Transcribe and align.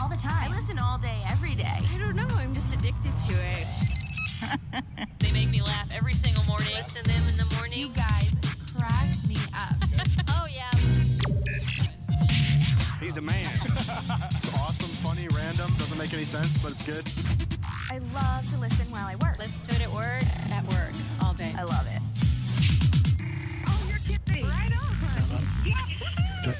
all 0.00 0.08
the 0.08 0.16
time. 0.16 0.50
I 0.52 0.54
listen 0.54 0.78
all 0.78 0.98
day, 0.98 1.22
every 1.30 1.54
day. 1.54 1.64
I 1.66 1.98
don't 1.98 2.16
know. 2.16 2.26
I'm 2.36 2.52
just 2.54 2.74
addicted 2.74 3.16
to 3.28 3.34
it. 3.34 3.66
They 5.18 5.32
make 5.32 5.50
me 5.50 5.62
laugh 5.62 5.88
every 5.96 6.12
single 6.12 6.44
morning. 6.44 6.68
Listen 6.76 7.02
to 7.02 7.08
them 7.08 7.22
in 7.28 7.36
the 7.36 7.54
morning. 7.56 7.78
You 7.78 7.88
guys 7.88 8.30
crack 8.76 9.08
me 9.26 9.36
up. 9.54 9.74
oh, 10.28 10.46
yeah. 10.52 10.70
He's 13.00 13.14
the 13.14 13.22
man. 13.22 13.46
It's 14.36 14.52
awesome, 14.54 15.08
funny, 15.08 15.26
random, 15.34 15.72
doesn't 15.78 15.96
make 15.98 16.12
any 16.12 16.24
sense, 16.24 16.62
but 16.62 16.72
it's 16.72 16.84
good. 16.84 17.04
I 17.90 17.98
love 18.14 18.48
to 18.52 18.58
listen 18.58 18.86
while 18.90 19.06
I 19.06 19.16
work. 19.16 19.38
Listen 19.38 19.64
to 19.64 19.74
it 19.74 19.82
at 19.82 19.92
work. 19.92 20.22
At 20.52 20.66
work 20.68 20.92
all 21.22 21.32
day. 21.32 21.54
I 21.56 21.62
love 21.64 21.86
it. 21.86 22.02
Oh, 23.66 23.82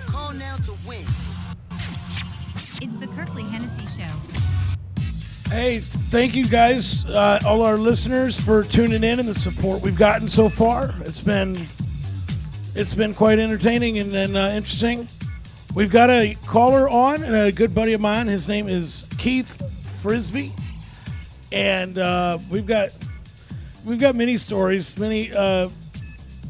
Call 0.06 0.32
now 0.32 0.56
to 0.56 0.72
win. 0.86 1.04
It's 2.82 2.96
the 2.98 3.06
Kirkley 3.06 3.42
Hennessy 3.44 3.86
Show. 3.86 4.10
Hey, 5.48 5.78
thank 5.78 6.34
you 6.34 6.46
guys, 6.46 7.08
uh, 7.08 7.40
all 7.46 7.62
our 7.62 7.78
listeners, 7.78 8.38
for 8.38 8.62
tuning 8.64 9.02
in 9.02 9.18
and 9.18 9.26
the 9.26 9.34
support 9.34 9.80
we've 9.80 9.96
gotten 9.96 10.28
so 10.28 10.50
far. 10.50 10.92
It's 11.00 11.20
been 11.20 11.56
it's 12.74 12.92
been 12.92 13.14
quite 13.14 13.38
entertaining 13.38 13.98
and, 13.98 14.14
and 14.14 14.36
uh, 14.36 14.50
interesting. 14.52 15.08
We've 15.74 15.90
got 15.90 16.10
a 16.10 16.36
caller 16.46 16.86
on, 16.88 17.22
and 17.22 17.34
a 17.34 17.50
good 17.50 17.74
buddy 17.74 17.94
of 17.94 18.02
mine. 18.02 18.26
His 18.26 18.46
name 18.46 18.68
is 18.68 19.06
Keith 19.16 19.56
Frisby, 20.02 20.52
and 21.52 21.96
uh, 21.96 22.38
we've 22.50 22.66
got 22.66 22.90
we've 23.86 24.00
got 24.00 24.14
many 24.14 24.36
stories, 24.36 24.98
many 24.98 25.32
uh, 25.32 25.70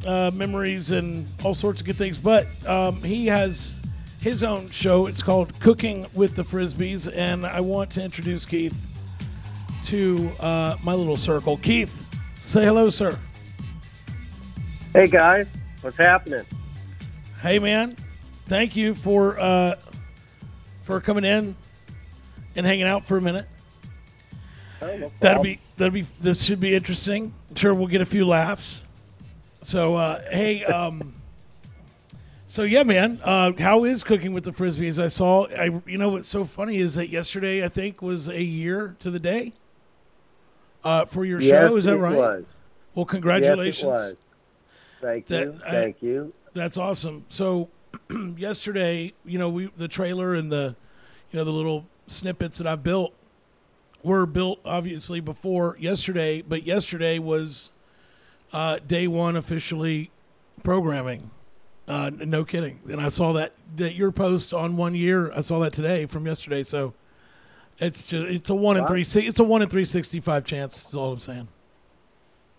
uh, 0.05 0.33
memories, 0.35 0.91
and 0.91 1.25
all 1.45 1.55
sorts 1.55 1.81
of 1.81 1.87
good 1.87 1.99
things. 1.99 2.19
But 2.19 2.49
um, 2.67 3.01
he 3.03 3.27
has 3.27 3.76
his 4.27 4.43
own 4.43 4.69
show. 4.71 5.07
It's 5.07 5.23
called 5.23 5.59
Cooking 5.61 6.05
with 6.13 6.35
the 6.35 6.43
Frisbys, 6.43 7.09
and 7.17 7.47
I 7.47 7.61
want 7.61 7.93
to 7.93 8.03
introduce 8.03 8.45
Keith 8.45 8.85
to 9.85 10.29
uh, 10.41 10.77
my 10.83 10.95
little 10.95 11.17
circle. 11.17 11.57
Keith, 11.59 12.13
say 12.35 12.65
hello, 12.65 12.91
sir. 12.91 13.17
Hey 14.93 15.07
guys, 15.07 15.49
what's 15.81 15.97
happening? 15.97 16.43
Hey, 17.41 17.61
man. 17.61 17.95
Thank 18.49 18.75
you 18.75 18.97
for 18.97 19.39
uh, 19.39 19.77
for 20.83 21.01
coming 21.01 21.25
in 21.25 21.55
and 22.57 22.67
hanging 22.67 22.87
out 22.87 23.05
for 23.05 23.19
a 23.19 23.23
minute. 23.23 23.47
Oh, 24.83 24.97
no 24.97 25.13
That'll 25.21 25.45
be 25.45 25.61
that'll 25.77 25.95
be 25.95 26.05
this 26.21 26.43
should 26.43 26.59
be 26.59 26.75
interesting. 26.75 27.33
I'm 27.51 27.55
sure 27.55 27.73
we'll 27.73 27.87
get 27.87 28.01
a 28.01 28.07
few 28.07 28.25
laughs. 28.25 28.87
So 29.63 29.95
uh, 29.95 30.21
hey, 30.33 30.65
um, 30.65 31.15
so 32.57 32.63
yeah, 32.63 32.85
man, 32.85 33.21
uh, 33.23 33.53
how 33.59 33.85
is 33.85 34.03
cooking 34.03 34.33
with 34.33 34.45
the 34.45 34.51
Frisbys? 34.51 34.99
I 34.99 35.09
saw. 35.09 35.47
I 35.49 35.83
you 35.85 35.99
know 35.99 36.09
what's 36.09 36.27
so 36.27 36.47
funny 36.47 36.79
is 36.79 36.95
that 36.95 37.11
yesterday 37.11 37.63
I 37.63 37.69
think 37.69 38.01
was 38.01 38.31
a 38.31 38.43
year 38.43 38.97
to 39.01 39.11
the 39.11 39.21
day 39.21 39.53
uh, 40.83 41.05
for 41.05 41.27
your 41.27 41.39
yes, 41.39 41.51
show. 41.51 41.77
Is 41.77 41.85
that 41.85 41.97
it 41.97 41.99
right? 41.99 42.17
Was. 42.17 42.45
Well, 42.95 43.05
congratulations. 43.05 43.83
Yes, 43.83 43.83
it 43.83 43.87
was. 43.91 44.17
Thank 45.03 45.27
That- 45.27 45.45
you. 45.45 45.61
I- 45.67 45.71
Thank 45.71 46.03
you. 46.03 46.33
That's 46.55 46.79
awesome. 46.79 47.27
So 47.29 47.69
yesterday, 48.39 49.13
you 49.27 49.39
know, 49.39 49.51
we 49.51 49.67
the 49.77 49.87
trailer 49.87 50.33
and 50.33 50.51
the 50.51 50.77
you 51.31 51.39
know 51.39 51.45
the 51.45 51.53
little 51.53 51.85
snippets 52.07 52.57
that 52.57 52.67
I 52.67 52.77
built 52.77 53.13
were 54.03 54.25
built 54.25 54.61
obviously 54.65 55.21
before 55.21 55.77
yesterday, 55.79 56.41
but 56.41 56.63
yesterday 56.63 57.19
was 57.19 57.71
uh, 58.55 58.79
day 58.79 59.07
one 59.07 59.37
officially 59.37 60.11
programming. 60.65 61.33
Uh, 61.89 62.11
no 62.11 62.45
kidding. 62.45 62.81
And 62.91 63.01
I 63.01 63.09
saw 63.09 63.33
that 63.35 63.53
that 63.77 63.95
your 63.95 64.11
post 64.11 64.53
on 64.53 64.77
one 64.77 64.95
year. 64.95 65.33
I 65.33 65.41
saw 65.41 65.59
that 65.61 65.73
today 65.73 66.07
from 66.07 66.27
yesterday. 66.27 66.63
So 66.63 66.95
it's 67.79 68.07
just 68.07 68.27
it's 68.27 68.51
a 68.51 68.55
one 68.55 68.77
in 68.77 68.87
three. 68.87 69.03
It's 69.03 69.39
a 69.39 69.45
one 69.45 69.63
in 69.63 69.69
three 69.69 69.85
sixty 69.85 70.21
five 70.21 70.45
chance. 70.45 70.83
That's 70.83 70.95
all 70.95 71.13
I'm 71.13 71.21
saying. 71.21 71.49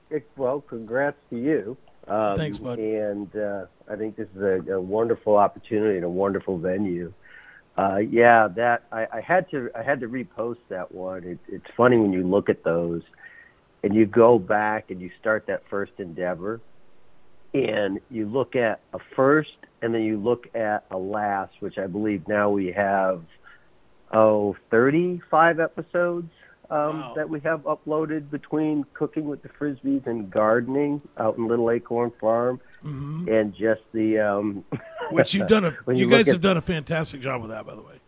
It- 0.09 0.29
well, 0.37 0.61
congrats 0.61 1.17
to 1.29 1.37
you. 1.37 1.77
Um, 2.07 2.37
Thanks, 2.37 2.57
bud. 2.57 2.79
And 2.79 3.35
uh, 3.35 3.65
I 3.89 3.97
think 3.97 4.15
this 4.15 4.29
is 4.33 4.41
a, 4.41 4.75
a 4.75 4.79
wonderful 4.79 5.35
opportunity 5.35 5.97
and 5.97 6.05
a 6.05 6.09
wonderful 6.09 6.57
venue. 6.57 7.11
Uh, 7.77 7.97
yeah, 7.97 8.47
that 8.55 8.83
I, 8.91 9.07
I 9.11 9.21
had 9.21 9.51
to 9.51 9.69
I 9.75 9.83
had 9.83 9.99
to 9.99 10.07
repost 10.07 10.59
that 10.69 10.93
one. 10.93 11.23
It, 11.25 11.39
it's 11.49 11.67
funny 11.75 11.97
when 11.97 12.13
you 12.13 12.23
look 12.25 12.49
at 12.49 12.63
those, 12.63 13.03
and 13.83 13.93
you 13.93 14.05
go 14.05 14.39
back 14.39 14.89
and 14.89 15.01
you 15.01 15.11
start 15.19 15.47
that 15.47 15.63
first 15.69 15.91
endeavor, 15.97 16.61
and 17.65 17.99
you 18.09 18.25
look 18.27 18.55
at 18.55 18.79
a 18.93 18.99
first, 19.15 19.49
and 19.81 19.93
then 19.93 20.01
you 20.01 20.17
look 20.17 20.47
at 20.55 20.85
a 20.91 20.97
last, 20.97 21.53
which 21.59 21.77
I 21.77 21.87
believe 21.87 22.27
now 22.27 22.49
we 22.49 22.71
have 22.71 23.21
oh 24.13 24.55
35 24.71 25.59
episodes 25.59 26.29
um, 26.69 26.99
Wow. 26.99 27.13
that 27.15 27.29
we 27.29 27.39
have 27.41 27.61
uploaded 27.61 28.29
between 28.29 28.85
cooking 28.93 29.25
with 29.27 29.41
the 29.41 29.49
Frisbys 29.49 30.05
and 30.05 30.29
gardening 30.29 31.01
out 31.17 31.37
in 31.37 31.47
Little 31.47 31.71
Acorn 31.71 32.11
Farm, 32.19 32.59
and 32.83 33.53
just 33.55 33.81
the 33.93 34.19
um, 34.19 34.63
Which 35.11 35.33
you've 35.33 35.47
done 35.47 35.65
a 35.65 35.69
you, 35.87 35.95
you 36.05 36.09
guys 36.09 36.27
have 36.27 36.41
done 36.41 36.57
a 36.57 36.61
fantastic 36.61 37.21
job 37.21 37.41
with 37.41 37.51
that, 37.51 37.65
by 37.65 37.75
the 37.75 37.81
way. 37.81 37.99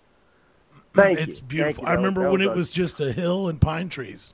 thank 0.94 1.18
you, 1.18 1.24
it's 1.24 1.38
thank 1.40 1.50
beautiful. 1.50 1.84
you. 1.84 1.88
I 1.90 1.92
was- 1.96 1.98
remember 2.04 2.30
when 2.31 2.42
it 2.42 2.54
was 2.54 2.70
just 2.72 3.00
a 3.00 3.12
hill 3.14 3.48
and 3.48 3.60
pine 3.62 3.88
trees. 3.90 4.34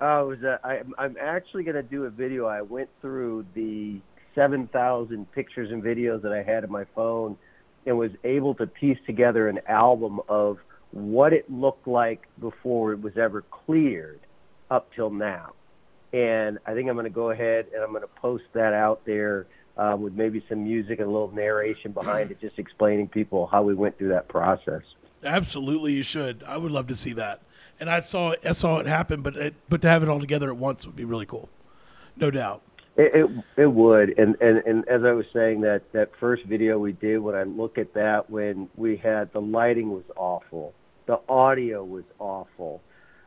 Oh, 0.00 0.24
it 0.24 0.28
was 0.28 0.42
a, 0.42 0.60
I, 0.62 0.82
I'm 0.98 1.16
actually 1.18 1.64
going 1.64 1.76
to 1.76 1.82
do 1.82 2.04
a 2.04 2.10
video. 2.10 2.44
I 2.46 2.60
went 2.60 2.90
through 3.00 3.46
the 3.54 3.98
7,000 4.36 5.32
pictures 5.32 5.72
and 5.72 5.82
videos 5.82 6.22
that 6.22 6.32
I 6.32 6.44
had 6.44 6.62
on 6.62 6.70
my 6.70 6.84
phone 6.94 7.36
and 7.84 7.98
was 7.98 8.12
able 8.22 8.54
to 8.56 8.66
piece 8.68 8.98
together 9.06 9.48
an 9.48 9.60
album 9.66 10.20
of 10.28 10.58
what 10.92 11.32
it 11.32 11.50
looked 11.50 11.88
like 11.88 12.28
before 12.40 12.92
it 12.92 13.00
was 13.00 13.16
ever 13.16 13.42
cleared 13.42 14.20
up 14.70 14.92
till 14.94 15.10
now. 15.10 15.52
And 16.12 16.58
I 16.64 16.74
think 16.74 16.88
I'm 16.88 16.94
going 16.94 17.04
to 17.04 17.10
go 17.10 17.30
ahead 17.30 17.66
and 17.74 17.82
I'm 17.82 17.90
going 17.90 18.02
to 18.02 18.20
post 18.20 18.44
that 18.52 18.72
out 18.72 19.04
there 19.04 19.46
uh, 19.76 19.96
with 19.98 20.14
maybe 20.14 20.44
some 20.48 20.64
music 20.64 21.00
and 21.00 21.08
a 21.08 21.10
little 21.10 21.32
narration 21.32 21.92
behind 21.92 22.30
it, 22.30 22.40
just 22.40 22.58
explaining 22.58 23.08
people 23.08 23.46
how 23.46 23.62
we 23.62 23.74
went 23.74 23.98
through 23.98 24.08
that 24.10 24.28
process. 24.28 24.82
Absolutely, 25.24 25.92
you 25.92 26.02
should. 26.02 26.42
I 26.44 26.56
would 26.56 26.72
love 26.72 26.86
to 26.86 26.94
see 26.94 27.12
that. 27.14 27.42
And 27.78 27.90
I 27.90 28.00
saw 28.00 28.34
I 28.44 28.52
saw 28.52 28.78
it 28.78 28.86
happen, 28.86 29.20
but 29.20 29.36
it, 29.36 29.54
but 29.68 29.82
to 29.82 29.88
have 29.88 30.02
it 30.02 30.08
all 30.08 30.20
together 30.20 30.48
at 30.48 30.56
once 30.56 30.86
would 30.86 30.96
be 30.96 31.04
really 31.04 31.26
cool, 31.26 31.50
no 32.16 32.30
doubt. 32.30 32.62
It, 32.96 33.14
it 33.14 33.44
it 33.58 33.66
would, 33.66 34.18
and, 34.18 34.36
and 34.40 34.58
and 34.66 34.88
as 34.88 35.02
I 35.04 35.12
was 35.12 35.26
saying, 35.34 35.60
that 35.62 35.82
that 35.92 36.10
first 36.18 36.44
video 36.44 36.78
we 36.78 36.92
did, 36.92 37.18
when 37.18 37.34
I 37.34 37.42
look 37.42 37.76
at 37.76 37.92
that, 37.94 38.30
when 38.30 38.70
we 38.74 38.96
had 38.96 39.32
the 39.34 39.40
lighting 39.40 39.90
was 39.90 40.04
awful, 40.16 40.72
the 41.06 41.20
audio 41.28 41.84
was 41.84 42.04
awful, 42.18 42.80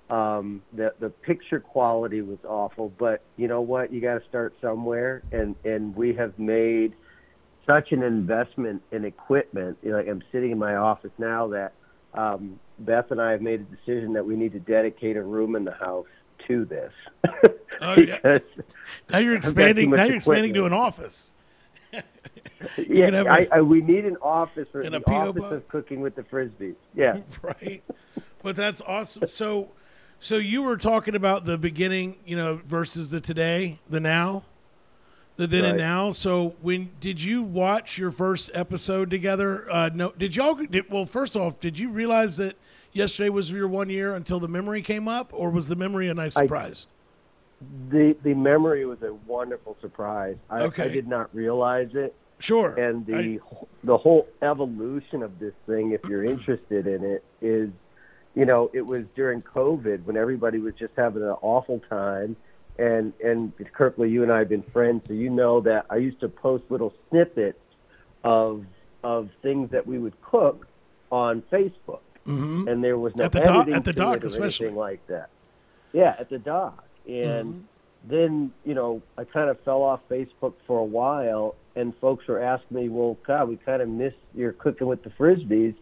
um, 0.10 0.64
the 0.74 0.94
the 1.00 1.10
picture 1.10 1.60
quality 1.60 2.22
was 2.22 2.40
awful. 2.48 2.92
But 2.98 3.22
you 3.38 3.48
know 3.48 3.62
what? 3.62 3.94
You 3.94 4.02
got 4.02 4.16
to 4.16 4.28
start 4.28 4.56
somewhere, 4.60 5.22
and 5.32 5.56
and 5.64 5.96
we 5.96 6.16
have 6.16 6.40
made 6.40 6.94
such 7.68 7.92
an 7.92 8.02
investment 8.02 8.82
in 8.92 9.06
equipment. 9.06 9.78
You 9.84 9.92
know, 9.92 9.98
like 9.98 10.08
I'm 10.08 10.24
sitting 10.32 10.50
in 10.50 10.58
my 10.58 10.78
office 10.78 11.12
now 11.20 11.48
that 11.50 11.74
um, 12.16 12.60
Beth 12.80 13.12
and 13.12 13.22
I 13.22 13.32
have 13.34 13.42
made 13.42 13.62
a 13.62 13.76
decision 13.76 14.14
that 14.14 14.26
we 14.26 14.36
need 14.36 14.54
to 14.54 14.60
dedicate 14.60 15.16
a 15.16 15.22
room 15.22 15.56
in 15.56 15.64
the 15.64 15.74
house 15.74 16.08
to 16.48 16.66
this. 16.66 16.94
Oh, 17.82 17.96
yeah. 17.96 18.40
Now 19.10 19.20
you're 19.20 19.38
I've 19.38 19.42
got 19.42 19.44
too 19.44 19.52
expanding. 19.52 19.90
Now 19.92 20.04
you're 20.04 20.18
expanding 20.18 20.54
to 20.56 20.66
an 20.66 20.74
office. 20.74 21.34
Yeah, 22.78 23.06
can 23.06 23.16
a- 23.16 23.30
I, 23.30 23.48
I, 23.54 23.62
we 23.62 23.80
need 23.80 24.04
an 24.04 24.18
office 24.22 24.68
for 24.70 24.84
the 24.84 24.98
office 25.08 25.42
box. 25.42 25.54
of 25.54 25.68
cooking 25.70 26.02
with 26.02 26.16
the 26.16 26.24
Frisbys. 26.24 26.76
Yeah, 26.94 27.22
right? 27.42 27.82
But 28.44 28.58
that's 28.58 28.82
awesome. 28.82 29.30
So, 29.30 29.70
so 30.20 30.36
you 30.36 30.64
were 30.64 30.76
talking 30.76 31.16
about 31.16 31.46
the 31.46 31.58
beginning, 31.58 32.18
you 32.26 32.36
know, 32.36 32.60
versus 32.68 33.12
the 33.12 33.22
today, 33.22 33.80
the 33.90 34.02
now, 34.02 34.44
the 35.38 35.48
then 35.48 35.64
and 35.64 35.78
now. 35.78 36.12
So, 36.12 36.56
when 36.62 36.92
did 37.00 37.24
you 37.24 37.44
watch 37.44 37.98
your 37.98 38.12
first 38.12 38.52
episode 38.54 39.10
together? 39.10 39.72
Uh, 39.72 39.90
no, 39.94 40.12
did 40.18 40.36
y'all? 40.36 40.56
Did, 40.56 40.90
well, 40.92 41.06
first 41.06 41.38
off, 41.38 41.62
did 41.62 41.80
you 41.80 41.90
realize 41.90 42.36
that 42.38 42.58
yesterday 42.94 43.30
was 43.30 43.52
your 43.52 43.68
one 43.68 43.90
year 43.90 44.16
until 44.16 44.40
the 44.40 44.48
memory 44.48 44.82
came 44.82 45.08
up, 45.08 45.32
or 45.34 45.50
was 45.50 45.68
the 45.68 45.76
memory 45.76 46.08
a 46.10 46.14
nice 46.14 46.36
I- 46.38 46.44
surprise? 46.44 46.88
the 47.90 48.16
the 48.24 48.34
memory 48.34 48.86
was 48.86 49.02
a 49.02 49.14
wonderful 49.28 49.76
surprise. 49.82 50.38
I, 50.50 50.62
Okay. 50.64 50.84
I 50.84 50.88
did 50.88 51.10
not 51.10 51.30
realize 51.36 51.90
it, 51.94 52.16
Sure. 52.40 52.74
and 52.80 53.06
the 53.06 53.16
I- 53.16 53.40
the 53.84 53.98
whole 53.98 54.28
evolution 54.42 55.24
of 55.24 55.40
this 55.40 55.54
thing, 55.68 55.92
if 55.92 56.06
you're 56.06 56.24
interested 56.24 56.88
in 56.88 57.04
it, 57.04 57.22
is 57.42 57.70
you 58.34 58.46
know 58.46 58.70
it 58.74 58.86
was 58.86 59.02
during 59.14 59.42
COVID 59.42 60.06
when 60.06 60.16
everybody 60.16 60.60
was 60.60 60.74
just 60.76 60.94
having 60.96 61.22
an 61.24 61.36
awful 61.42 61.82
time. 61.90 62.38
And 62.78 63.12
and 63.22 63.52
Kirkley, 63.74 64.10
you 64.10 64.24
and 64.24 64.32
I 64.32 64.40
have 64.40 64.48
been 64.48 64.64
friends, 64.64 65.04
so 65.08 65.14
you 65.14 65.30
know 65.30 65.60
that 65.60 65.86
I 65.90 65.98
used 65.98 66.22
to 66.22 66.30
post 66.30 66.64
little 66.70 66.94
snippets 67.10 67.60
of 68.24 68.66
of 69.04 69.30
things 69.42 69.72
that 69.72 69.86
we 69.86 69.98
would 70.00 70.20
cook 70.22 70.66
on 71.12 71.42
Facebook. 71.52 72.00
Mhm. 72.30 72.68
and 72.72 72.84
there 72.84 72.98
was 72.98 73.16
no 73.16 73.26
At 73.26 73.32
the 73.32 73.42
editing 73.50 73.74
at 73.74 73.84
the 73.84 73.94
dock 73.94 74.24
especially. 74.24 74.68
anything 74.68 74.80
like 74.80 75.06
that. 75.08 75.30
Yeah, 75.94 76.16
at 76.20 76.30
the 76.30 76.38
dock, 76.40 76.84
and 77.08 77.54
Mm-hmm. 77.54 77.60
then 78.10 78.52
you 78.66 78.74
know 78.76 79.02
I 79.18 79.24
kind 79.24 79.50
of 79.50 79.60
fell 79.62 79.82
off 79.82 80.02
Facebook 80.10 80.54
for 80.68 80.80
a 80.80 80.84
while, 80.84 81.56
and 81.76 81.96
folks 81.98 82.28
were 82.28 82.40
asking 82.42 82.78
me, 82.78 82.90
"Well, 82.90 83.18
God, 83.26 83.50
we 83.50 83.58
kind 83.58 83.82
of 83.82 83.90
miss 83.90 84.14
your 84.36 84.52
cooking 84.54 84.88
with 84.88 85.04
the 85.04 85.10
Frisbys," 85.12 85.76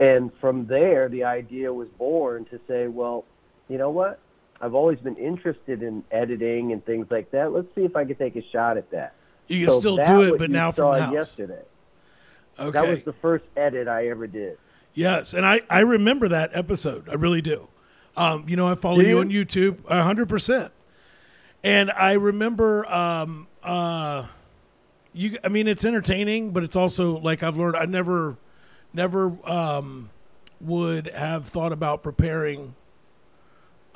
And 0.00 0.32
from 0.40 0.66
there, 0.66 1.08
the 1.08 1.22
idea 1.22 1.72
was 1.72 1.86
born 1.90 2.46
to 2.46 2.58
say, 2.66 2.88
well, 2.88 3.24
you 3.68 3.78
know 3.78 3.90
what? 3.90 4.18
I've 4.60 4.74
always 4.74 4.98
been 4.98 5.14
interested 5.14 5.84
in 5.84 6.02
editing 6.10 6.72
and 6.72 6.84
things 6.84 7.06
like 7.12 7.30
that. 7.30 7.52
Let's 7.52 7.72
see 7.76 7.84
if 7.84 7.94
I 7.94 8.04
can 8.04 8.16
take 8.16 8.34
a 8.34 8.42
shot 8.50 8.76
at 8.76 8.90
that. 8.90 9.12
You 9.46 9.66
can 9.66 9.72
So 9.74 9.78
still 9.78 9.96
do 9.98 10.22
it, 10.34 10.36
but 10.38 10.50
now 10.50 10.72
from 10.72 10.94
the 10.94 11.02
house. 11.04 11.12
yesterday. 11.14 11.62
Okay. 12.58 12.70
That 12.72 12.88
was 12.88 13.04
the 13.04 13.12
first 13.12 13.44
edit 13.56 13.86
I 13.86 14.08
ever 14.08 14.26
did. 14.26 14.58
Yes, 14.94 15.34
and 15.34 15.44
I, 15.44 15.60
I 15.68 15.80
remember 15.80 16.28
that 16.28 16.50
episode. 16.54 17.08
I 17.08 17.14
really 17.14 17.42
do. 17.42 17.68
Um, 18.16 18.48
you 18.48 18.56
know, 18.56 18.70
I 18.70 18.76
follow 18.76 19.00
you 19.00 19.08
you? 19.08 19.18
on 19.18 19.28
YouTube 19.30 19.78
a 19.88 20.02
hundred 20.04 20.28
percent, 20.28 20.72
and 21.64 21.90
I 21.90 22.12
remember. 22.12 22.86
Um, 22.86 23.48
uh, 23.62 24.26
you, 25.12 25.38
I 25.42 25.48
mean, 25.48 25.66
it's 25.68 25.84
entertaining, 25.84 26.50
but 26.50 26.62
it's 26.62 26.76
also 26.76 27.18
like 27.18 27.42
I've 27.42 27.56
learned. 27.56 27.76
I 27.76 27.86
never, 27.86 28.36
never 28.92 29.36
um, 29.44 30.10
would 30.60 31.08
have 31.08 31.46
thought 31.46 31.72
about 31.72 32.02
preparing 32.04 32.74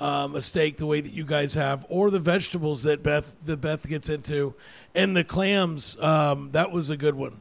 um, 0.00 0.34
a 0.34 0.40
steak 0.40 0.78
the 0.78 0.86
way 0.86 1.00
that 1.00 1.12
you 1.12 1.24
guys 1.24 1.54
have, 1.54 1.86
or 1.88 2.10
the 2.10 2.20
vegetables 2.20 2.82
that 2.84 3.02
Beth 3.04 3.36
that 3.44 3.58
Beth 3.60 3.86
gets 3.88 4.08
into, 4.08 4.54
and 4.96 5.16
the 5.16 5.22
clams. 5.24 5.96
Um, 6.00 6.50
that 6.52 6.72
was 6.72 6.90
a 6.90 6.96
good 6.96 7.14
one. 7.14 7.40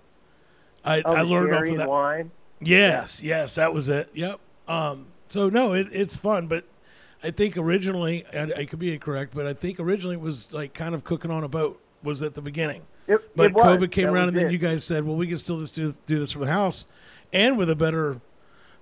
I, 0.85 1.01
Oh, 1.03 1.13
I 1.13 1.21
learned 1.21 1.53
off 1.55 1.65
of 1.67 1.77
that. 1.77 1.89
wine. 1.89 2.31
Yes, 2.59 3.21
yes, 3.21 3.55
that 3.55 3.73
was 3.73 3.89
it. 3.89 4.09
Yep. 4.13 4.39
Um, 4.67 5.07
so 5.29 5.49
no, 5.49 5.73
it, 5.73 5.87
it's 5.91 6.15
fun, 6.15 6.47
but 6.47 6.65
I 7.23 7.31
think 7.31 7.57
originally, 7.57 8.25
and 8.31 8.53
I 8.55 8.65
could 8.65 8.79
be 8.79 8.93
incorrect, 8.93 9.33
but 9.33 9.45
I 9.45 9.53
think 9.53 9.79
originally 9.79 10.15
it 10.15 10.21
was 10.21 10.53
like 10.53 10.73
kind 10.73 10.95
of 10.95 11.03
cooking 11.03 11.31
on 11.31 11.43
a 11.43 11.47
boat 11.47 11.81
was 12.03 12.21
at 12.21 12.35
the 12.35 12.41
beginning. 12.41 12.83
It, 13.07 13.35
But 13.35 13.47
it. 13.47 13.53
COVID 13.53 13.91
came 13.91 14.05
That 14.05 14.13
around, 14.13 14.27
and 14.29 14.37
then 14.37 14.47
it. 14.47 14.51
you 14.51 14.57
guys 14.57 14.83
said, 14.83 15.05
"Well, 15.05 15.15
we 15.15 15.27
can 15.27 15.37
still 15.37 15.59
just 15.59 15.73
do 15.73 15.93
do 16.05 16.19
this 16.19 16.31
from 16.31 16.41
the 16.41 16.51
house, 16.51 16.87
and 17.31 17.57
with 17.57 17.69
a 17.69 17.75
better, 17.75 18.19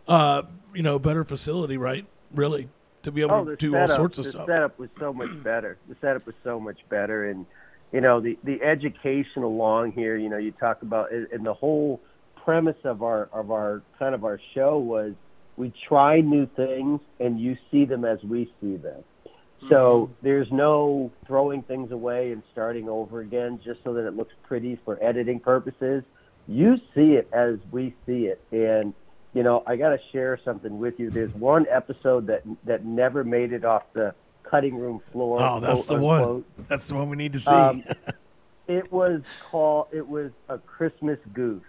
uh, 0.08 0.44
you 0.74 0.82
know, 0.82 0.98
better 0.98 1.24
facility, 1.24 1.78
right? 1.78 2.06
Really, 2.34 2.70
to 3.04 3.12
be 3.12 3.22
able 3.22 3.36
oh, 3.36 3.46
to 3.46 3.56
do 3.56 3.72
setup, 3.72 3.90
all 3.90 3.96
sorts 3.96 4.18
of 4.18 4.26
the 4.26 4.32
stuff." 4.32 4.48
setup 4.48 4.80
was 4.80 4.90
so 5.00 5.14
much 5.14 5.44
better. 5.44 5.78
The 5.88 5.96
setup 6.02 6.26
was 6.26 6.36
so 6.44 6.60
much 6.60 6.80
better, 6.90 7.30
and 7.30 7.46
you 7.92 8.02
know 8.02 8.20
the 8.20 8.38
the 8.44 8.62
education 8.64 9.44
along 9.44 9.92
here. 9.92 10.18
You 10.18 10.30
know, 10.30 10.38
you 10.38 10.52
talk 10.52 10.82
about 10.82 11.12
and 11.12 11.46
the 11.46 11.54
whole 11.54 12.02
premise 12.46 12.78
of 12.84 13.04
our 13.04 13.30
of 13.34 13.52
our 13.52 13.82
kind 14.00 14.16
of 14.16 14.24
our 14.24 14.40
show 14.54 14.78
was 14.78 15.14
we 15.58 15.74
try 15.88 16.22
new 16.22 16.46
things 16.46 17.02
and 17.20 17.40
you 17.40 17.58
see 17.72 17.86
them 17.86 18.06
as 18.06 18.24
we 18.24 18.52
see 18.62 18.78
them. 18.78 19.04
So 19.70 20.12
there's 20.22 20.52
no 20.52 21.12
throwing 21.26 21.64
things 21.64 21.92
away 21.92 22.32
and 22.32 22.44
starting 22.52 22.88
over 22.88 23.22
again 23.22 23.60
just 23.64 23.84
so 23.84 23.94
that 23.94 24.06
it 24.06 24.16
looks 24.16 24.34
pretty 24.44 24.78
for 24.86 25.02
editing 25.02 25.40
purposes. 25.40 26.04
You 26.48 26.78
see 26.94 27.14
it 27.14 27.28
as 27.34 27.58
we 27.72 27.96
see 28.06 28.28
it, 28.28 28.40
and 28.52 28.94
you 29.34 29.42
know 29.42 29.64
I 29.66 29.78
got 29.78 29.90
to 29.90 30.00
share 30.12 30.40
something 30.46 30.78
with 30.78 31.00
you. 31.00 31.10
There's 31.10 31.34
one 31.34 31.66
episode 31.72 32.28
that 32.28 32.44
that 32.66 32.86
never 32.86 33.24
made 33.24 33.54
it 33.54 33.66
off 33.66 33.84
the 33.94 34.14
cutting 34.44 34.78
room 34.78 35.02
floor. 35.12 35.40
oh, 35.42 35.60
that's 35.60 35.88
the 35.88 35.98
quote, 35.98 36.46
one. 36.56 36.66
That's 36.68 36.88
the 36.90 36.96
one 36.96 37.10
we 37.10 37.18
need 37.18 37.34
to 37.34 37.40
see. 37.40 37.52
Um, 37.52 37.84
it 38.68 38.92
was 38.92 39.22
called. 39.50 39.88
It 39.92 40.08
was 40.08 40.32
a 40.48 40.60
Christmas 40.60 41.18
goose, 41.34 41.64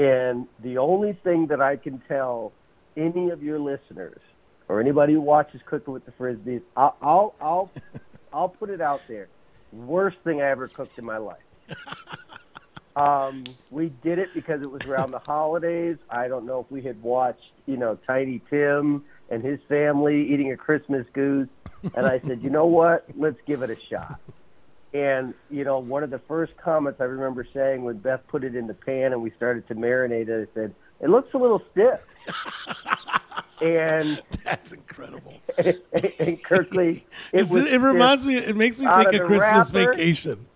and 0.00 0.48
the 0.60 0.78
only 0.78 1.12
thing 1.12 1.48
that 1.48 1.60
I 1.60 1.76
can 1.76 2.02
tell 2.08 2.52
any 2.96 3.28
of 3.28 3.42
your 3.42 3.58
listeners 3.58 4.20
or 4.66 4.80
anybody 4.80 5.12
who 5.12 5.20
watches 5.20 5.60
Cooking 5.66 5.92
with 5.92 6.06
the 6.06 6.12
Frisbys, 6.12 6.62
I'll 6.74 6.96
I'll 7.02 7.34
I'll, 7.38 7.70
I'll 8.32 8.48
put 8.48 8.70
it 8.70 8.80
out 8.80 9.02
there. 9.08 9.28
Worst 9.72 10.16
thing 10.24 10.40
I 10.40 10.46
ever 10.46 10.68
cooked 10.68 10.98
in 10.98 11.04
my 11.04 11.18
life. 11.18 11.36
Um, 12.96 13.44
we 13.70 13.90
did 14.02 14.18
it 14.18 14.32
because 14.32 14.62
it 14.62 14.70
was 14.70 14.82
around 14.86 15.10
the 15.10 15.20
holidays. 15.20 15.98
I 16.08 16.28
don't 16.28 16.46
know 16.46 16.60
if 16.60 16.70
we 16.70 16.82
had 16.82 17.00
watched, 17.02 17.52
you 17.66 17.76
know, 17.76 17.96
Tiny 18.06 18.40
Tim 18.50 19.04
and 19.28 19.42
his 19.44 19.60
family 19.68 20.32
eating 20.32 20.50
a 20.50 20.56
Christmas 20.56 21.06
goose. 21.12 21.48
And 21.94 22.06
I 22.06 22.20
said, 22.20 22.42
you 22.42 22.50
know 22.50 22.66
what? 22.66 23.06
Let's 23.16 23.38
give 23.46 23.62
it 23.62 23.70
a 23.70 23.76
shot. 23.76 24.20
And, 24.92 25.34
you 25.50 25.64
know, 25.64 25.78
one 25.78 26.02
of 26.02 26.10
the 26.10 26.18
first 26.18 26.56
comments 26.56 27.00
I 27.00 27.04
remember 27.04 27.46
saying 27.54 27.84
when 27.84 27.98
Beth 27.98 28.20
put 28.28 28.42
it 28.42 28.56
in 28.56 28.66
the 28.66 28.74
pan 28.74 29.12
and 29.12 29.22
we 29.22 29.30
started 29.32 29.66
to 29.68 29.74
marinate 29.74 30.28
it, 30.28 30.48
I 30.50 30.54
said, 30.54 30.74
it 31.00 31.08
looks 31.10 31.32
a 31.32 31.38
little 31.38 31.62
stiff. 31.70 32.00
and, 33.62 34.20
that's 34.44 34.72
incredible. 34.72 35.34
and 35.58 36.42
Kirkley, 36.42 37.06
it, 37.32 37.50
it 37.50 37.80
reminds 37.80 38.24
me. 38.26 38.36
It 38.36 38.56
makes 38.56 38.78
me 38.80 38.86
think 38.86 39.12
of 39.12 39.20
of 39.20 39.26
Christmas 39.26 39.72
wrapper. 39.72 39.92
Vacation 39.92 40.46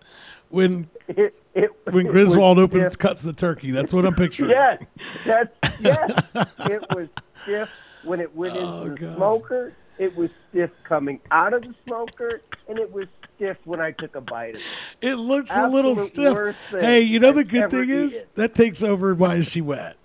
when 0.49 0.89
It, 1.07 1.35
it, 1.53 1.71
when 1.91 2.07
Griswold 2.11 2.59
opens 2.59 2.93
stiff. 2.93 2.99
cuts 2.99 3.21
the 3.23 3.33
turkey. 3.33 3.71
That's 3.71 3.93
what 3.93 4.05
I'm 4.05 4.13
picturing. 4.15 4.51
Yes, 4.51 4.83
that's 5.25 5.49
yes. 5.79 6.11
it 6.59 6.83
was 6.95 7.09
stiff 7.43 7.69
when 8.03 8.19
it 8.19 8.35
went 8.35 8.53
Oh, 8.57 8.83
into 8.83 8.89
the 8.95 8.95
God. 9.07 9.15
smoker. 9.15 9.73
It 9.97 10.15
was 10.15 10.29
stiff 10.49 10.71
coming 10.83 11.21
out 11.31 11.53
of 11.53 11.61
the 11.63 11.73
smoker, 11.85 12.41
and 12.67 12.77
it 12.79 12.91
was 12.91 13.05
stiff 13.35 13.57
when 13.65 13.79
I 13.81 13.91
took 13.91 14.15
a 14.15 14.21
bite 14.21 14.55
of 14.55 14.61
it. 15.01 15.07
It 15.09 15.15
looks 15.15 15.55
a 15.57 15.67
little 15.67 15.95
stiff. 15.95 16.55
Hey, 16.71 17.01
you 17.01 17.19
know 17.19 17.31
the 17.31 17.41
I've 17.41 17.47
good 17.47 17.63
ever 17.63 17.81
thing 17.81 17.89
is 17.89 18.13
eaten. 18.15 18.29
that 18.35 18.55
takes 18.55 18.83
over. 18.83 19.13
Why 19.15 19.35
is 19.35 19.47
she 19.49 19.61
wet? 19.61 19.97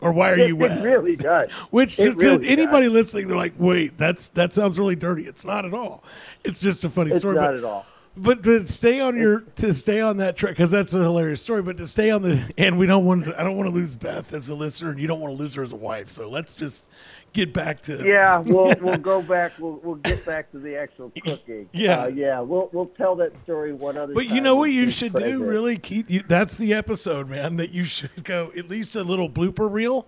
Or 0.00 0.10
why 0.12 0.32
are 0.32 0.38
It, 0.38 0.48
you 0.48 0.56
wet? 0.56 0.78
it 0.78 0.82
really 0.82 1.14
does. 1.30 1.48
Which 1.70 1.96
to 1.96 2.10
really 2.12 2.48
anybody 2.48 2.86
does. 2.86 2.92
listening, 2.92 3.28
they're 3.28 3.36
like, 3.36 3.54
"Wait, 3.56 3.96
that's 3.98 4.30
that 4.30 4.52
sounds 4.52 4.78
really 4.78 4.96
dirty." 4.96 5.22
It's 5.22 5.44
not 5.44 5.64
at 5.64 5.74
all. 5.74 6.02
It's 6.44 6.60
just 6.60 6.84
a 6.84 6.88
funny 6.88 7.10
It's 7.10 7.20
story. 7.20 7.36
not 7.36 7.48
but, 7.48 7.54
at 7.56 7.64
all. 7.64 7.86
but 8.16 8.42
to 8.42 8.66
stay 8.66 8.98
on 8.98 9.16
your 9.16 9.40
to 9.56 9.72
stay 9.72 10.00
on 10.00 10.16
that 10.16 10.34
track 10.36 10.52
because 10.52 10.72
that's 10.72 10.92
a 10.94 10.98
hilarious 11.02 11.40
story. 11.40 11.62
But 11.62 11.76
to 11.76 11.86
stay 11.86 12.10
on 12.10 12.22
the 12.22 12.42
and 12.58 12.78
we 12.80 12.86
don't 12.86 13.04
want 13.04 13.26
to, 13.26 13.40
I 13.40 13.44
don't 13.44 13.56
want 13.56 13.68
to 13.68 13.74
lose 13.74 13.94
Beth 13.94 14.32
as 14.32 14.48
a 14.48 14.56
listener, 14.56 14.90
and 14.90 14.98
you 14.98 15.06
don't 15.06 15.20
want 15.20 15.34
to 15.36 15.38
lose 15.40 15.54
her 15.54 15.62
as 15.62 15.70
a 15.72 15.76
wife. 15.76 16.10
So 16.10 16.28
let's 16.28 16.54
just 16.54 16.88
get 17.32 17.52
back 17.52 17.80
to 17.82 18.04
Yeah, 18.04 18.38
we'll 18.38 18.74
we'll 18.80 18.98
go 18.98 19.22
back. 19.22 19.52
We'll 19.58 19.80
we'll 19.82 19.96
get 19.96 20.24
back 20.24 20.50
to 20.52 20.58
the 20.58 20.76
actual 20.76 21.10
cooking. 21.24 21.68
Yeah. 21.72 22.02
uh, 22.02 22.06
yeah. 22.06 22.40
We'll 22.40 22.68
we'll 22.72 22.86
tell 22.86 23.16
that 23.16 23.36
story 23.42 23.72
one 23.72 23.96
other. 23.96 24.14
But 24.14 24.28
you 24.28 24.40
know 24.40 24.56
what 24.56 24.70
you 24.70 24.90
should 24.90 25.14
do, 25.14 25.42
really, 25.42 25.78
Keith? 25.78 26.10
You, 26.10 26.22
that's 26.26 26.56
the 26.56 26.74
episode, 26.74 27.28
man. 27.28 27.56
That 27.56 27.70
you 27.70 27.84
should 27.84 28.24
go 28.24 28.52
at 28.56 28.68
least 28.68 28.96
a 28.96 29.02
little 29.02 29.28
blooper 29.28 29.70
reel, 29.70 30.06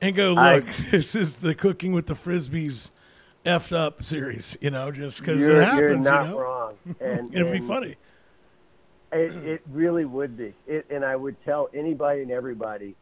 and 0.00 0.14
go 0.14 0.34
I- 0.34 0.56
look. 0.56 0.66
this 0.90 1.14
is 1.14 1.36
the 1.36 1.54
cooking 1.54 1.92
with 1.92 2.06
the 2.06 2.14
Frisbys, 2.14 2.90
effed 3.44 3.74
up 3.74 4.04
series. 4.04 4.56
You 4.60 4.70
know, 4.70 4.90
just 4.90 5.20
because 5.20 5.46
it 5.46 5.62
happens. 5.62 5.80
you're 5.80 5.98
not 5.98 6.26
you 6.26 6.30
know, 6.32 6.38
wrong, 6.38 6.74
and 7.00 7.34
it'd 7.34 7.52
be 7.52 7.60
funny. 7.60 7.96
It, 9.12 9.32
it 9.46 9.62
really 9.70 10.04
would 10.04 10.36
be. 10.36 10.54
It, 10.66 10.86
and 10.90 11.04
I 11.04 11.14
would 11.14 11.36
tell 11.44 11.68
anybody 11.72 12.22
and 12.22 12.32
everybody, 12.32 12.96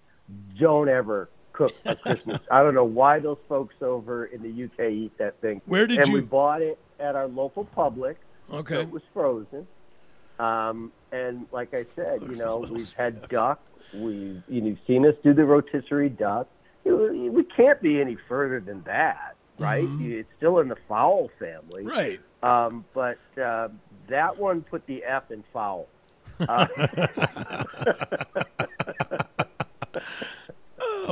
don't 0.59 0.91
ever 0.91 1.31
cook 1.53 1.73
a 1.85 1.97
Christmas. 1.97 2.39
I 2.51 2.63
don't 2.63 2.75
know 2.75 2.85
why 2.85 3.19
those 3.19 3.39
folks 3.49 3.75
over 3.83 4.27
in 4.27 4.43
the 4.43 4.65
UK 4.65 4.91
eat 4.93 5.19
that 5.19 5.41
thing. 5.41 5.61
Where 5.67 5.87
did 5.87 5.99
and 5.99 6.09
you- 6.09 6.15
And 6.17 6.23
we 6.25 6.29
bought 6.29 6.63
it 6.63 6.79
at 7.01 7.15
our 7.17 7.27
local 7.29 7.65
Publix. 7.77 8.17
So 8.51 8.57
Okay. 8.59 8.83
it 8.83 8.91
was 8.91 9.03
frozen. 9.15 9.67
Um, 10.39 10.93
and 11.13 11.47
like 11.53 11.75
I 11.75 11.85
said, 11.95 12.23
you 12.23 12.37
know, 12.37 12.59
we've 12.71 12.93
had 12.95 13.29
duck. 13.29 13.61
We've 13.95 14.43
you've 14.49 14.79
seen 14.87 15.07
us 15.07 15.15
do 15.23 15.33
the 15.35 15.45
rotisserie 15.45 16.09
duck. 16.09 16.49
It- 16.85 16.93
we 16.93 17.45
can't 17.45 17.81
be 17.81 18.01
any 18.01 18.17
further 18.29 18.59
than 18.61 18.83
that, 18.85 19.37
right? 19.59 19.87
It's 20.01 20.29
still 20.37 20.59
in 20.59 20.69
the 20.69 20.77
fowl 20.89 21.31
family. 21.39 21.85
Mm-hmm. 21.85 21.89
Right. 21.89 22.21
Um, 22.43 22.85
but 22.93 23.19
uh, 23.41 23.69
that 24.09 24.37
one 24.39 24.63
put 24.63 24.85
the 24.87 25.05
F 25.05 25.31
in 25.31 25.45
fowl. 25.53 25.87
Uh, 26.41 26.67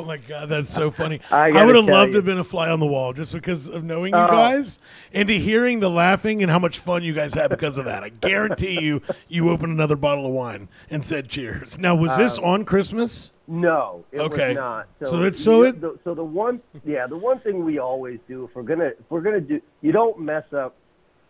Oh 0.00 0.04
my 0.06 0.16
god, 0.16 0.48
that's 0.48 0.72
so 0.72 0.90
funny. 0.90 1.20
I 1.30 1.50
I, 1.50 1.64
would 1.64 1.76
have 1.76 1.84
loved 1.84 2.08
you. 2.08 2.12
to 2.12 2.18
have 2.18 2.24
been 2.24 2.38
a 2.38 2.44
fly 2.44 2.70
on 2.70 2.80
the 2.80 2.86
wall 2.86 3.12
just 3.12 3.32
because 3.32 3.68
of 3.68 3.84
knowing 3.84 4.12
you 4.14 4.18
Oh. 4.20 4.28
guys 4.28 4.78
and 5.12 5.28
to 5.28 5.38
hearing 5.38 5.80
the 5.80 5.90
laughing 5.90 6.42
and 6.42 6.50
how 6.50 6.58
much 6.58 6.78
fun 6.78 7.02
you 7.02 7.12
guys 7.12 7.34
had 7.34 7.50
because 7.50 7.78
of 7.78 7.84
that. 7.84 8.02
I 8.02 8.08
guarantee 8.08 8.80
you, 8.80 9.02
you 9.28 9.50
opened 9.50 9.72
another 9.72 9.96
bottle 9.96 10.26
of 10.26 10.32
wine 10.32 10.68
and 10.90 11.04
said 11.04 11.28
cheers. 11.28 11.78
Now, 11.78 11.94
was 11.94 12.16
this 12.16 12.38
um, 12.38 12.44
on 12.44 12.64
Christmas? 12.64 13.32
no, 13.46 14.04
it 14.12 14.20
Okay. 14.20 14.48
was 14.50 14.56
not. 14.56 14.88
So 15.04 15.16
it's- 15.18 15.36
so 15.38 15.62
the- 15.62 15.68
it- 15.68 15.80
the, 15.80 15.98
so 16.04 16.14
the 16.14 16.22
one 16.24 16.60
yeah 16.84 17.06
the 17.08 17.16
one 17.16 17.40
thing 17.40 17.64
we 17.64 17.78
always 17.78 18.20
do 18.28 18.44
if 18.44 18.54
we're 18.54 18.62
gonna 18.62 18.86
if 18.86 19.10
we're 19.10 19.20
gonna 19.22 19.40
do 19.40 19.60
you 19.82 19.90
don't 19.92 20.20
mess 20.20 20.44
up 20.52 20.74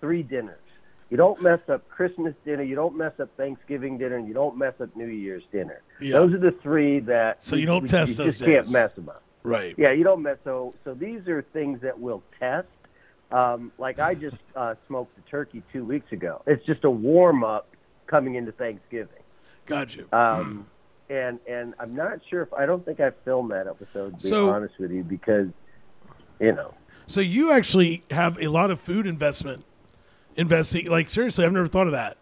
three 0.01 0.23
dinners. 0.23 0.60
You 1.11 1.17
don't 1.17 1.43
mess 1.43 1.59
up 1.69 1.89
Christmas 1.89 2.35
dinner. 2.45 2.63
You 2.63 2.77
don't 2.77 2.97
mess 2.97 3.13
up 3.21 3.29
Thanksgiving 3.37 3.99
dinner. 3.99 4.17
And 4.17 4.29
you 4.29 4.35
don't 4.35 4.57
mess 4.57 4.75
up 4.81 4.95
New 4.97 5.07
Year's 5.09 5.43
dinner. 5.53 5.83
Yeah. 6.01 6.13
Those 6.13 6.35
are 6.35 6.39
the 6.39 6.53
three 6.63 7.01
that 7.01 7.43
So 7.43 7.57
you 7.57 7.67
don't 7.67 7.83
we- 7.83 7.89
test 7.89 8.11
you 8.13 8.17
those 8.19 8.39
just 8.39 8.45
can't 8.45 8.71
mess 8.71 8.93
them 8.93 9.09
up. 9.09 9.23
Right. 9.43 9.75
Yeah, 9.79 9.91
you 9.93 10.05
don't 10.05 10.23
mess. 10.23 10.37
So, 10.45 10.75
so 10.85 10.95
these 10.95 11.27
are 11.27 11.43
things 11.53 11.81
that 11.81 11.99
we'll 11.99 12.23
test. 12.39 12.69
Um, 13.33 13.73
like 13.79 13.99
I 13.99 14.15
just 14.15 14.37
uh, 14.57 14.75
smoked 14.87 15.17
a 15.19 15.29
turkey 15.31 15.63
two 15.73 15.85
weeks 15.85 16.13
ago. 16.13 16.43
It's 16.47 16.65
just 16.67 16.85
a 16.85 16.91
warm 16.91 17.43
up 17.45 17.67
coming 18.07 18.35
into 18.37 18.53
Thanksgiving. 18.53 19.23
Got 19.67 19.97
you. 19.97 20.07
Um, 20.13 20.67
and 21.09 21.39
and 21.49 21.75
I'm 21.81 21.95
not 21.95 22.21
sure 22.29 22.43
if 22.43 22.53
I 22.53 22.67
don't 22.67 22.85
think 22.85 23.01
I 23.01 23.11
filmed 23.25 23.51
that 23.51 23.67
episode. 23.67 24.19
To 24.19 24.23
be 24.23 24.29
So- 24.29 24.51
honest 24.51 24.79
with 24.79 24.91
you, 24.93 25.03
because 25.05 25.49
you 26.39 26.53
know, 26.53 26.75
So 27.07 27.21
you 27.21 27.51
actually 27.51 28.03
have 28.11 28.41
a 28.41 28.49
lot 28.49 28.71
of 28.71 28.81
food 28.81 29.07
investment 29.07 29.65
investing. 30.37 30.89
Like 30.89 31.11
seriously, 31.11 31.45
I've 31.45 31.53
never 31.53 31.67
thought 31.67 31.87
of 31.87 31.93
that, 31.93 32.17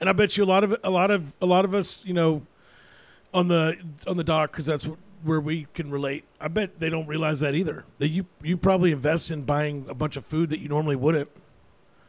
and 0.00 0.08
I 0.08 0.12
bet 0.12 0.36
you 0.36 0.44
a 0.44 0.46
lot 0.46 0.64
of 0.64 0.76
a 0.82 0.90
lot 0.90 1.10
of 1.10 1.34
a 1.40 1.46
lot 1.46 1.64
of 1.64 1.74
us, 1.74 2.04
you 2.04 2.14
know, 2.14 2.46
on 3.32 3.48
the 3.48 3.76
on 4.06 4.16
the 4.16 4.24
dock 4.24 4.52
because 4.52 4.66
that's 4.66 4.88
where 5.22 5.40
we 5.40 5.66
can 5.74 5.90
relate. 5.90 6.24
I 6.40 6.48
bet 6.48 6.80
they 6.80 6.90
don't 6.90 7.06
realize 7.06 7.40
that 7.40 7.54
either. 7.54 7.84
That 7.98 8.08
you 8.08 8.26
you 8.42 8.56
probably 8.56 8.92
invest 8.92 9.30
in 9.30 9.42
buying 9.42 9.86
a 9.88 9.94
bunch 9.94 10.16
of 10.16 10.24
food 10.24 10.50
that 10.50 10.60
you 10.60 10.68
normally 10.68 10.96
wouldn't 10.96 11.28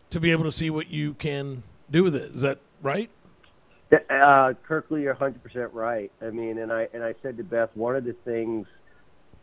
to 0.10 0.20
be 0.20 0.32
able 0.32 0.44
to 0.44 0.52
see 0.52 0.70
what 0.70 0.90
you 0.90 1.14
can 1.16 1.64
do 1.90 2.04
with 2.04 2.16
it. 2.16 2.34
Is 2.36 2.42
that 2.42 2.60
right? 2.82 3.10
Uh, 4.10 4.54
Kirkley, 4.68 5.04
you're 5.04 5.14
100 5.14 5.44
percent 5.44 5.74
right. 5.74 6.12
I 6.22 6.32
mean, 6.32 6.58
and 6.58 6.72
I 6.72 6.88
and 6.94 7.04
I 7.04 7.14
said 7.22 7.38
to 7.38 7.44
Beth, 7.44 7.70
one 7.76 7.96
of 7.96 8.04
the 8.04 8.14
things 8.26 8.68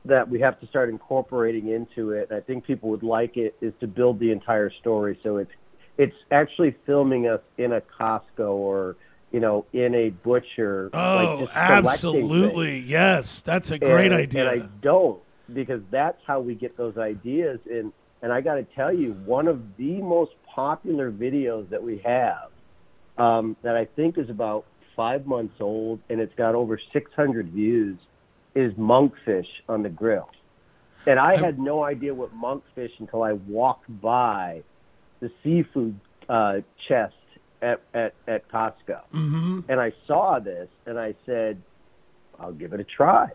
that 0.06 0.28
we 0.28 0.40
have 0.40 0.58
to 0.60 0.66
start 0.66 0.88
incorporating 0.88 1.68
into 1.68 2.12
it, 2.12 2.32
I 2.32 2.40
think 2.40 2.64
people 2.64 2.88
would 2.90 3.02
like 3.02 3.36
it, 3.36 3.54
is 3.60 3.74
to 3.80 3.86
build 3.86 4.18
the 4.18 4.32
entire 4.32 4.70
story. 4.80 5.18
So 5.22 5.36
it's 5.36 5.50
it's 6.00 6.16
actually 6.30 6.74
filming 6.86 7.28
us 7.28 7.42
in 7.58 7.72
a 7.72 7.82
Costco 7.82 8.48
or 8.48 8.96
you 9.32 9.38
know 9.38 9.66
in 9.74 9.94
a 9.94 10.08
butcher. 10.08 10.84
like, 10.84 10.94
Oh, 10.94 11.40
just 11.40 11.52
absolutely. 11.54 12.78
Yes, 12.80 13.42
that's 13.42 13.70
a 13.70 13.78
great 13.78 14.06
and, 14.06 14.14
idea. 14.14 14.50
And 14.50 14.62
I 14.62 14.66
don't 14.80 15.20
because 15.52 15.82
that's 15.90 16.20
how 16.26 16.40
we 16.40 16.54
get 16.54 16.78
those 16.78 16.96
ideas. 16.96 17.60
And 17.70 17.92
and 18.22 18.32
I 18.32 18.40
got 18.40 18.54
to 18.54 18.62
tell 18.62 18.92
you, 18.92 19.12
one 19.26 19.46
of 19.46 19.76
the 19.76 20.00
most 20.00 20.32
popular 20.46 21.10
videos 21.12 21.68
that 21.68 21.82
we 21.82 21.98
have 21.98 22.50
um, 23.18 23.56
that 23.62 23.76
I 23.76 23.84
think 23.84 24.16
is 24.16 24.30
about 24.30 24.64
five 24.96 25.26
months 25.26 25.60
old 25.60 26.00
and 26.08 26.20
it's 26.20 26.34
got 26.34 26.54
over 26.54 26.78
600 26.92 27.48
views 27.48 27.98
is 28.54 28.72
monkfish 28.74 29.46
on 29.68 29.82
the 29.82 29.88
grill. 29.90 30.30
And 31.06 31.18
I 31.18 31.36
had 31.36 31.58
no 31.58 31.82
idea 31.82 32.14
what 32.14 32.34
monkfish 32.34 32.92
until 32.98 33.22
I 33.22 33.32
walked 33.32 33.88
by 34.02 34.62
the 35.20 35.30
seafood 35.42 35.98
uh, 36.28 36.56
chest 36.88 37.14
at, 37.62 37.80
at, 37.94 38.14
at 38.26 38.50
Costco. 38.50 39.00
hmm 39.10 39.60
And 39.68 39.80
I 39.80 39.92
saw 40.06 40.38
this 40.38 40.68
and 40.86 40.98
I 40.98 41.14
said, 41.26 41.60
I'll 42.38 42.52
give 42.52 42.72
it 42.72 42.80
a 42.80 42.84
try. 42.84 43.26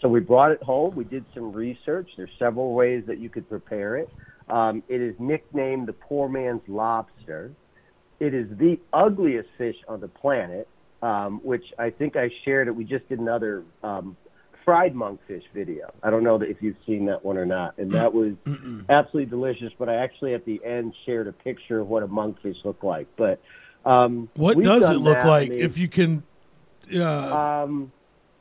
So 0.00 0.08
we 0.08 0.20
brought 0.20 0.52
it 0.52 0.62
home. 0.62 0.94
We 0.94 1.04
did 1.04 1.24
some 1.34 1.52
research. 1.52 2.08
There's 2.16 2.30
several 2.38 2.72
ways 2.72 3.02
that 3.08 3.18
you 3.18 3.28
could 3.28 3.48
prepare 3.48 3.96
it. 3.96 4.08
Um, 4.48 4.82
it 4.88 5.00
is 5.00 5.14
nicknamed 5.18 5.88
the 5.88 5.92
poor 5.92 6.28
man's 6.28 6.62
lobster. 6.68 7.50
It 8.20 8.32
is 8.34 8.46
the 8.58 8.78
ugliest 8.92 9.48
fish 9.58 9.76
on 9.88 10.00
the 10.00 10.08
planet, 10.08 10.68
um, 11.02 11.40
which 11.42 11.64
I 11.78 11.90
think 11.90 12.16
I 12.16 12.30
shared 12.44 12.68
it. 12.68 12.74
We 12.74 12.84
just 12.84 13.08
did 13.08 13.18
another 13.18 13.64
um, 13.82 14.16
fried 14.68 14.94
monkfish 14.94 15.44
video. 15.54 15.90
I 16.02 16.10
don't 16.10 16.22
know 16.22 16.34
if 16.42 16.58
you've 16.60 16.76
seen 16.86 17.06
that 17.06 17.24
one 17.24 17.38
or 17.38 17.46
not. 17.46 17.78
And 17.78 17.90
that 17.92 18.12
was 18.12 18.34
absolutely 18.90 19.30
delicious. 19.30 19.72
But 19.78 19.88
I 19.88 19.94
actually 19.96 20.34
at 20.34 20.44
the 20.44 20.60
end 20.62 20.94
shared 21.06 21.26
a 21.26 21.32
picture 21.32 21.80
of 21.80 21.88
what 21.88 22.02
a 22.02 22.06
monkfish 22.08 22.62
looked 22.64 22.84
like. 22.84 23.06
But 23.16 23.40
um, 23.86 24.28
What 24.36 24.62
does 24.62 24.90
it 24.90 24.98
look 24.98 25.18
that. 25.18 25.24
I 25.24 25.28
like? 25.28 25.48
mean, 25.50 25.60
if 25.60 25.78
you 25.78 25.88
can 25.88 26.22
uh, 26.94 27.62
um, 27.64 27.90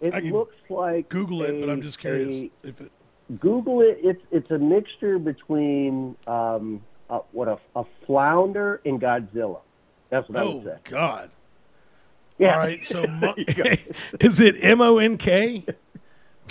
it 0.01 0.13
I 0.13 0.19
can 0.22 0.31
looks 0.31 0.55
like 0.69 1.07
Google 1.10 1.43
it, 1.43 1.60
but 1.62 1.69
I'm 1.69 1.81
just 1.81 2.00
curious 2.00 2.27
a- 2.36 2.51
if 2.67 2.81
it. 2.81 2.91
Google 3.39 3.81
it. 3.81 4.00
It's 4.03 4.22
it's 4.31 4.51
a 4.51 4.57
mixture 4.57 5.17
between 5.19 6.15
um, 6.27 6.81
a, 7.10 7.19
what 7.31 7.48
a, 7.48 7.57
a 7.75 7.84
flounder 8.05 8.81
and 8.86 9.00
Godzilla. 9.01 9.62
That's 10.10 10.27
what 10.29 10.38
I 10.38 10.41
Oh 10.43 10.55
would 10.57 10.63
say. 10.65 10.72
Oh 10.72 10.79
God! 10.84 11.29
Yeah. 12.38 12.53
All 12.53 12.60
right, 12.60 12.84
so 12.86 13.01
mon- 13.07 13.34
There 13.36 13.36
you 13.38 13.46
go. 13.46 13.63
is 14.22 14.39
it 14.39 14.55
M 14.62 14.79
O 14.81 14.98
N 14.98 15.17
K? 15.17 15.65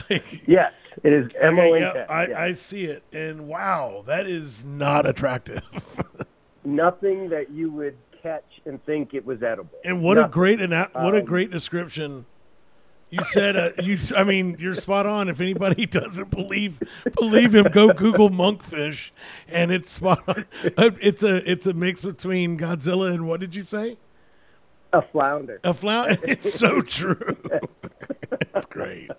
yes, 0.47 0.73
it 1.03 1.13
is 1.13 1.31
M 1.41 1.59
O 1.59 1.73
N 1.75 1.93
K. 1.93 2.07
I, 2.09 2.53
see 2.55 2.85
it, 2.85 3.03
and 3.13 3.49
wow, 3.49 4.03
that 4.07 4.27
is 4.27 4.65
not 4.65 5.07
attractive. 5.07 5.63
Nothing 6.65 7.29
that 7.31 7.51
you 7.51 7.71
would 7.73 7.97
catch 8.23 8.61
and 8.65 8.85
think 8.85 9.15
it 9.15 9.25
was 9.25 9.43
edible. 9.43 9.71
and 9.85 10.03
what 10.03 10.19
a 10.19 10.27
great 10.29 10.61
ana- 10.61 10.91
what 10.95 11.15
a 11.15 11.21
Um, 11.21 11.25
great 11.25 11.51
description. 11.51 12.27
You 13.09 13.23
said 13.23 13.57
uh, 13.57 13.71
you. 13.81 13.97
I 14.17 14.25
mean, 14.25 14.57
you're 14.59 14.75
spot 14.75 15.07
on. 15.07 15.29
If 15.29 15.41
anybody 15.41 15.87
doesn't 16.01 16.31
believe 16.31 16.83
believe 17.17 17.55
him, 17.55 17.67
go 17.71 17.93
Google 17.93 18.31
monkfish, 18.31 19.11
and 19.47 19.71
it's 19.71 19.91
spot 19.91 20.25
on. 20.27 20.45
Uh, 20.77 20.91
It's 21.01 21.23
a 21.23 21.49
it's 21.49 21.67
a 21.69 21.73
mix 21.73 22.03
between 22.03 22.59
Godzilla 22.59 23.13
and 23.15 23.29
what 23.29 23.39
did 23.39 23.55
you 23.55 23.63
say? 23.63 23.97
a 24.93 25.03
flounder. 25.03 25.61
A 25.63 25.75
flounder. 25.75 26.17
It's 26.25 26.55
so 26.55 26.81
true. 26.81 27.37
That's 28.53 28.67
great. 28.67 29.11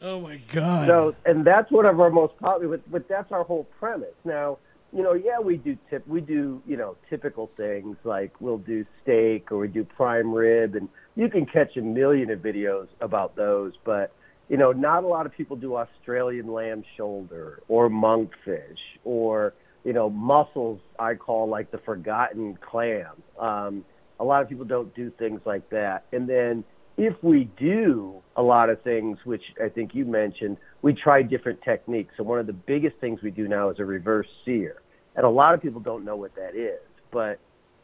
Oh 0.00 0.20
my 0.20 0.40
god. 0.54 0.86
So, 0.86 1.14
and 1.24 1.44
that's 1.44 1.70
one 1.70 1.86
of 1.86 2.00
our 2.00 2.10
most 2.10 2.36
popular. 2.38 2.76
But, 2.78 2.90
but 2.90 3.08
that's 3.08 3.32
our 3.32 3.44
whole 3.44 3.66
premise. 3.78 4.14
Now, 4.24 4.58
you 4.92 5.02
know, 5.02 5.12
yeah, 5.12 5.40
we 5.40 5.56
do 5.56 5.76
tip. 5.90 6.06
We 6.06 6.20
do, 6.20 6.62
you 6.66 6.76
know, 6.76 6.96
typical 7.10 7.50
things 7.56 7.96
like 8.04 8.32
we'll 8.40 8.58
do 8.58 8.86
steak 9.02 9.50
or 9.50 9.58
we 9.58 9.68
do 9.68 9.84
prime 9.84 10.32
rib, 10.32 10.76
and 10.76 10.88
you 11.14 11.28
can 11.28 11.46
catch 11.46 11.76
a 11.76 11.82
million 11.82 12.30
of 12.30 12.40
videos 12.40 12.86
about 13.00 13.36
those. 13.36 13.72
But 13.84 14.12
you 14.48 14.56
know, 14.56 14.72
not 14.72 15.04
a 15.04 15.06
lot 15.06 15.26
of 15.26 15.32
people 15.32 15.56
do 15.56 15.76
Australian 15.76 16.50
lamb 16.52 16.84
shoulder 16.96 17.60
or 17.68 17.90
monkfish 17.90 18.78
or 19.04 19.52
you 19.84 19.92
know 19.92 20.08
mussels. 20.08 20.80
I 20.98 21.14
call 21.16 21.48
like 21.48 21.70
the 21.70 21.78
forgotten 21.78 22.56
clam. 22.58 23.22
Um, 23.38 23.84
a 24.20 24.24
lot 24.24 24.42
of 24.42 24.48
people 24.48 24.64
don't 24.64 24.94
do 24.94 25.12
things 25.18 25.40
like 25.44 25.68
that, 25.70 26.04
and 26.12 26.28
then 26.28 26.64
if 26.96 27.14
we 27.22 27.50
do 27.58 28.22
a 28.38 28.42
lot 28.42 28.70
of 28.70 28.80
things, 28.82 29.18
which 29.24 29.42
I 29.62 29.68
think 29.68 29.94
you 29.96 30.04
mentioned, 30.04 30.58
we 30.80 30.94
try 30.94 31.22
different 31.22 31.60
techniques. 31.62 32.14
So 32.16 32.22
one 32.22 32.38
of 32.38 32.46
the 32.46 32.52
biggest 32.52 32.96
things 32.98 33.20
we 33.20 33.32
do 33.32 33.48
now 33.48 33.68
is 33.70 33.80
a 33.80 33.84
reverse 33.84 34.28
sear. 34.44 34.80
And 35.16 35.26
a 35.26 35.28
lot 35.28 35.54
of 35.54 35.60
people 35.60 35.80
don't 35.80 36.04
know 36.04 36.14
what 36.14 36.36
that 36.36 36.54
is, 36.54 36.78
but 37.10 37.40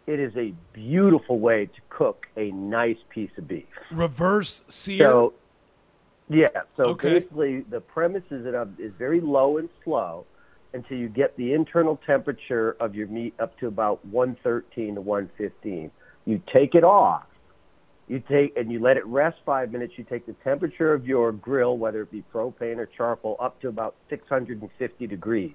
it 0.06 0.20
is 0.20 0.32
a 0.36 0.54
beautiful 0.72 1.40
way 1.40 1.66
to 1.66 1.80
cook 1.88 2.26
a 2.36 2.52
nice 2.52 2.98
piece 3.08 3.32
of 3.36 3.48
beef. 3.48 3.64
Reverse 3.90 4.62
sear. 4.68 5.04
So, 5.04 5.34
yeah. 6.28 6.46
So 6.76 6.90
Okay. 6.90 7.18
basically, 7.18 7.62
the 7.62 7.80
premise 7.80 8.22
is 8.30 8.44
that 8.44 8.68
is 8.78 8.92
very 8.96 9.20
low 9.20 9.58
and 9.58 9.68
slow 9.82 10.24
until 10.72 10.98
you 10.98 11.08
get 11.08 11.36
the 11.36 11.52
internal 11.52 11.98
temperature 12.06 12.76
of 12.78 12.94
your 12.94 13.08
meat 13.08 13.34
up 13.40 13.58
to 13.58 13.66
about 13.66 14.04
113 14.06 14.94
to 14.94 15.00
115. 15.00 15.90
You 16.26 16.40
take 16.52 16.76
it 16.76 16.84
off. 16.84 17.24
You 18.06 18.20
take 18.20 18.56
and 18.56 18.70
you 18.70 18.80
let 18.80 18.96
it 18.96 19.06
rest 19.06 19.38
five 19.46 19.72
minutes. 19.72 19.94
You 19.96 20.04
take 20.04 20.26
the 20.26 20.34
temperature 20.44 20.92
of 20.92 21.06
your 21.06 21.32
grill, 21.32 21.78
whether 21.78 22.02
it 22.02 22.10
be 22.10 22.22
propane 22.32 22.76
or 22.76 22.86
charcoal, 22.86 23.36
up 23.40 23.60
to 23.62 23.68
about 23.68 23.94
650 24.10 25.06
degrees, 25.06 25.54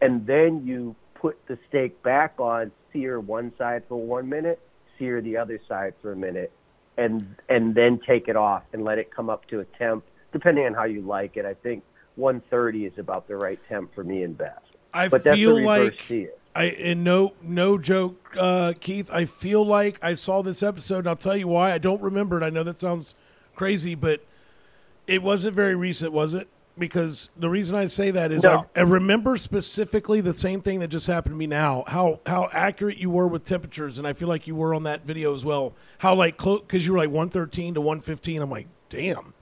and 0.00 0.26
then 0.26 0.66
you 0.66 0.94
put 1.14 1.38
the 1.46 1.58
steak 1.68 2.02
back 2.02 2.34
on. 2.38 2.70
Sear 2.92 3.20
one 3.20 3.52
side 3.58 3.82
for 3.88 4.00
one 4.00 4.28
minute, 4.28 4.60
sear 4.98 5.20
the 5.20 5.36
other 5.36 5.58
side 5.68 5.94
for 6.02 6.12
a 6.12 6.16
minute, 6.16 6.52
and 6.96 7.36
and 7.48 7.74
then 7.74 8.00
take 8.06 8.28
it 8.28 8.36
off 8.36 8.62
and 8.72 8.84
let 8.84 8.98
it 8.98 9.14
come 9.14 9.30
up 9.30 9.46
to 9.48 9.60
a 9.60 9.64
temp, 9.78 10.04
depending 10.32 10.66
on 10.66 10.74
how 10.74 10.84
you 10.84 11.00
like 11.00 11.36
it. 11.36 11.46
I 11.46 11.54
think 11.54 11.82
130 12.16 12.86
is 12.86 12.98
about 12.98 13.28
the 13.28 13.36
right 13.36 13.60
temp 13.68 13.94
for 13.94 14.04
me 14.04 14.22
and 14.22 14.36
Beth. 14.36 14.62
I 14.92 15.08
But 15.08 15.24
that's 15.24 15.38
feel 15.38 15.62
like 15.62 16.00
sear. 16.02 16.32
I 16.54 16.64
and 16.64 17.04
no 17.04 17.34
no 17.42 17.78
joke, 17.78 18.34
uh, 18.38 18.72
Keith. 18.80 19.10
I 19.12 19.24
feel 19.24 19.64
like 19.64 19.98
I 20.02 20.14
saw 20.14 20.42
this 20.42 20.62
episode, 20.62 21.00
and 21.00 21.08
I'll 21.08 21.16
tell 21.16 21.36
you 21.36 21.48
why. 21.48 21.72
I 21.72 21.78
don't 21.78 22.02
remember 22.02 22.40
it. 22.40 22.44
I 22.44 22.50
know 22.50 22.62
that 22.64 22.80
sounds 22.80 23.14
crazy, 23.54 23.94
but 23.94 24.24
it 25.06 25.22
wasn't 25.22 25.54
very 25.54 25.74
recent, 25.74 26.12
was 26.12 26.34
it? 26.34 26.48
Because 26.76 27.30
the 27.36 27.50
reason 27.50 27.76
I 27.76 27.86
say 27.86 28.12
that 28.12 28.30
is 28.30 28.44
No. 28.44 28.66
I, 28.76 28.80
I 28.80 28.82
remember 28.82 29.36
specifically 29.36 30.20
the 30.20 30.34
same 30.34 30.60
thing 30.60 30.78
that 30.78 30.88
just 30.88 31.08
happened 31.08 31.34
to 31.34 31.38
me 31.38 31.48
now. 31.48 31.82
How 31.88 32.20
how 32.24 32.48
accurate 32.52 32.98
you 32.98 33.10
were 33.10 33.26
with 33.26 33.44
temperatures, 33.44 33.98
and 33.98 34.06
I 34.06 34.12
feel 34.12 34.28
like 34.28 34.46
you 34.46 34.54
were 34.54 34.74
on 34.74 34.84
that 34.84 35.04
video 35.04 35.34
as 35.34 35.44
well. 35.44 35.74
How 35.98 36.14
like 36.14 36.36
close 36.36 36.60
because 36.60 36.86
you 36.86 36.92
were 36.92 36.98
like 36.98 37.10
one 37.10 37.30
thirteen 37.30 37.74
to 37.74 37.80
one 37.80 38.00
fifteen. 38.00 38.42
I'm 38.42 38.50
like, 38.50 38.68
damn, 38.90 39.34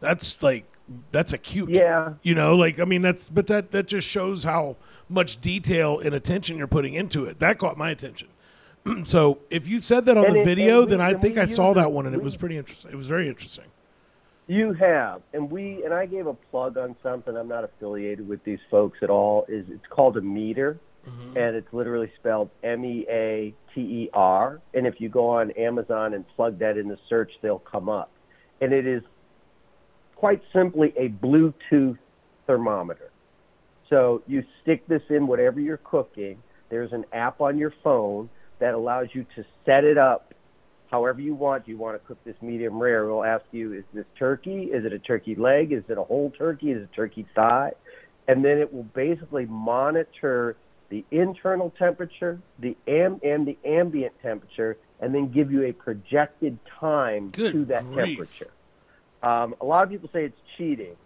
that's 0.00 0.40
like 0.42 0.66
that's 1.10 1.32
acute. 1.32 1.70
Yeah. 1.70 2.14
You 2.22 2.34
know, 2.34 2.54
like 2.54 2.78
I 2.78 2.84
mean, 2.84 3.02
that's 3.02 3.28
but 3.28 3.48
that 3.48 3.72
that 3.72 3.86
just 3.86 4.08
shows 4.08 4.44
how 4.44 4.76
much 5.08 5.40
detail 5.40 5.98
and 5.98 6.14
attention 6.14 6.56
you're 6.56 6.66
putting 6.66 6.94
into 6.94 7.24
it. 7.24 7.38
That 7.40 7.58
caught 7.58 7.76
my 7.76 7.90
attention. 7.90 8.28
so 9.04 9.38
if 9.50 9.66
you 9.66 9.80
said 9.80 10.04
that 10.06 10.16
on 10.16 10.26
And 10.26 10.36
the 10.36 10.40
it- 10.40 10.44
video, 10.44 10.80
we- 10.80 10.86
then 10.86 11.00
I 11.00 11.14
think 11.14 11.38
I 11.38 11.44
saw 11.46 11.72
that 11.74 11.92
one, 11.92 12.06
and 12.06 12.14
it 12.14 12.22
was 12.22 12.36
pretty 12.36 12.56
interesting. 12.56 12.90
It 12.90 12.96
was 12.96 13.06
very 13.06 13.28
interesting. 13.28 13.64
You 14.46 14.74
have, 14.74 15.22
and 15.32 15.50
we 15.50 15.82
and 15.84 15.94
I 15.94 16.04
gave 16.04 16.26
a 16.26 16.34
plug 16.34 16.76
on 16.76 16.96
something. 17.02 17.34
I'm 17.34 17.48
not 17.48 17.64
affiliated 17.64 18.28
with 18.28 18.44
these 18.44 18.58
folks 18.70 18.98
at 19.00 19.08
all. 19.08 19.46
Is 19.48 19.64
it's 19.70 19.86
called 19.88 20.18
a 20.18 20.20
Meater, 20.20 20.78
mm-hmm. 21.06 21.38
and 21.38 21.56
it's 21.56 21.72
literally 21.72 22.12
spelled 22.16 22.50
M 22.62 22.84
E 22.84 23.06
A 23.08 23.54
T 23.74 23.80
E 23.80 24.10
R. 24.12 24.60
And 24.74 24.86
if 24.86 25.00
you 25.00 25.08
go 25.08 25.30
on 25.30 25.50
Amazon 25.52 26.12
and 26.12 26.28
plug 26.36 26.58
that 26.58 26.76
in 26.76 26.88
the 26.88 26.98
search, 27.08 27.32
they'll 27.40 27.58
come 27.58 27.88
up. 27.88 28.10
And 28.60 28.74
it 28.74 28.86
is 28.86 29.02
quite 30.14 30.42
simply 30.52 30.92
a 30.98 31.08
Bluetooth 31.08 31.96
thermometer. 32.46 33.10
So 33.90 34.22
you 34.26 34.44
stick 34.62 34.86
this 34.88 35.02
in 35.10 35.26
whatever 35.26 35.60
you're 35.60 35.76
cooking. 35.76 36.42
There's 36.70 36.92
an 36.92 37.04
app 37.12 37.40
on 37.40 37.58
your 37.58 37.72
phone 37.82 38.30
that 38.58 38.74
allows 38.74 39.08
you 39.12 39.26
to 39.36 39.44
set 39.66 39.84
it 39.84 39.98
up 39.98 40.32
however 40.90 41.20
you 41.20 41.34
want. 41.34 41.66
Do 41.66 41.72
you 41.72 41.78
want 41.78 42.00
to 42.00 42.06
cook 42.06 42.18
this 42.24 42.36
medium 42.40 42.78
rare. 42.78 43.04
It'll 43.04 43.24
ask 43.24 43.44
you, 43.52 43.72
is 43.74 43.84
this 43.92 44.06
turkey? 44.18 44.64
Is 44.64 44.84
it 44.84 44.92
a 44.92 44.98
turkey 44.98 45.34
leg? 45.34 45.72
Is 45.72 45.84
it 45.88 45.98
a 45.98 46.02
whole 46.04 46.30
turkey? 46.30 46.70
Is 46.70 46.82
it 46.82 46.88
a 46.92 46.94
turkey 46.96 47.26
thigh? 47.34 47.72
And 48.26 48.44
then 48.44 48.58
it 48.58 48.72
will 48.72 48.84
basically 48.84 49.44
monitor 49.44 50.56
the 50.88 51.04
internal 51.10 51.70
temperature, 51.78 52.40
the 52.58 52.76
am- 52.86 53.20
and 53.22 53.46
the 53.46 53.58
ambient 53.64 54.14
temperature, 54.22 54.76
and 55.00 55.14
then 55.14 55.30
give 55.30 55.50
you 55.52 55.64
a 55.64 55.72
projected 55.72 56.58
time 56.80 57.30
Good 57.30 57.52
to 57.52 57.64
that 57.66 57.84
grief. 57.92 58.16
temperature. 58.18 58.50
Um, 59.22 59.54
a 59.60 59.64
lot 59.64 59.82
of 59.82 59.90
people 59.90 60.08
say 60.12 60.24
it's 60.26 60.40
cheating, 60.56 60.96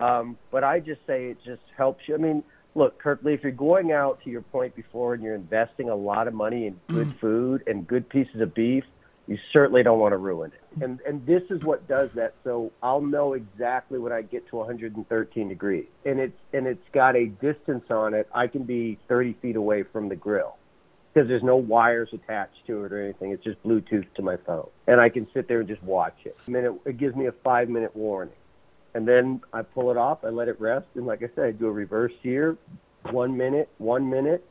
um, 0.00 0.36
but 0.50 0.64
I 0.64 0.80
just 0.80 1.00
say 1.06 1.26
it 1.26 1.38
just 1.44 1.62
helps 1.76 2.02
you. 2.06 2.14
I 2.14 2.18
mean, 2.18 2.42
look, 2.74 2.98
Kirkley, 2.98 3.34
if 3.34 3.42
you're 3.42 3.52
going 3.52 3.92
out 3.92 4.22
to 4.24 4.30
your 4.30 4.42
point 4.42 4.76
before 4.76 5.14
and 5.14 5.22
you're 5.22 5.34
investing 5.34 5.88
a 5.88 5.94
lot 5.94 6.28
of 6.28 6.34
money 6.34 6.66
in 6.66 6.78
good 6.88 7.14
food 7.20 7.62
and 7.66 7.86
good 7.86 8.08
pieces 8.08 8.40
of 8.40 8.54
beef, 8.54 8.84
you 9.26 9.38
certainly 9.52 9.82
don't 9.82 9.98
want 9.98 10.12
to 10.12 10.18
ruin 10.18 10.52
it. 10.52 10.82
And 10.82 11.00
and 11.00 11.26
this 11.26 11.42
is 11.50 11.62
what 11.64 11.88
does 11.88 12.10
that. 12.14 12.34
So 12.44 12.72
I'll 12.82 13.00
know 13.00 13.32
exactly 13.32 13.98
when 13.98 14.12
I 14.12 14.22
get 14.22 14.48
to 14.50 14.56
113 14.56 15.48
degrees, 15.48 15.86
and 16.04 16.20
it's 16.20 16.38
and 16.52 16.66
it's 16.66 16.88
got 16.92 17.16
a 17.16 17.26
distance 17.26 17.84
on 17.90 18.14
it. 18.14 18.28
I 18.34 18.46
can 18.46 18.64
be 18.64 18.98
30 19.08 19.34
feet 19.42 19.56
away 19.56 19.82
from 19.82 20.08
the 20.08 20.16
grill 20.16 20.56
because 21.12 21.28
there's 21.28 21.42
no 21.42 21.56
wires 21.56 22.10
attached 22.12 22.66
to 22.66 22.84
it 22.84 22.92
or 22.92 23.02
anything. 23.02 23.32
It's 23.32 23.42
just 23.42 23.62
Bluetooth 23.64 24.06
to 24.16 24.22
my 24.22 24.36
phone, 24.36 24.68
and 24.86 25.00
I 25.00 25.08
can 25.08 25.26
sit 25.32 25.48
there 25.48 25.60
and 25.60 25.68
just 25.68 25.82
watch 25.82 26.18
it. 26.24 26.36
I 26.46 26.50
mean, 26.50 26.64
it, 26.64 26.72
it 26.84 26.98
gives 26.98 27.16
me 27.16 27.26
a 27.26 27.32
five 27.32 27.68
minute 27.68 27.96
warning, 27.96 28.34
and 28.96 29.06
then 29.06 29.42
I 29.52 29.60
pull 29.60 29.90
it 29.90 29.98
off. 29.98 30.24
I 30.24 30.30
let 30.30 30.48
it 30.48 30.58
rest, 30.58 30.86
and 30.94 31.04
like 31.04 31.22
I 31.22 31.28
said, 31.34 31.44
I 31.44 31.50
do 31.52 31.66
a 31.66 31.70
reverse 31.70 32.12
sear, 32.22 32.56
one 33.10 33.36
minute, 33.36 33.68
one 33.76 34.08
minute, 34.08 34.42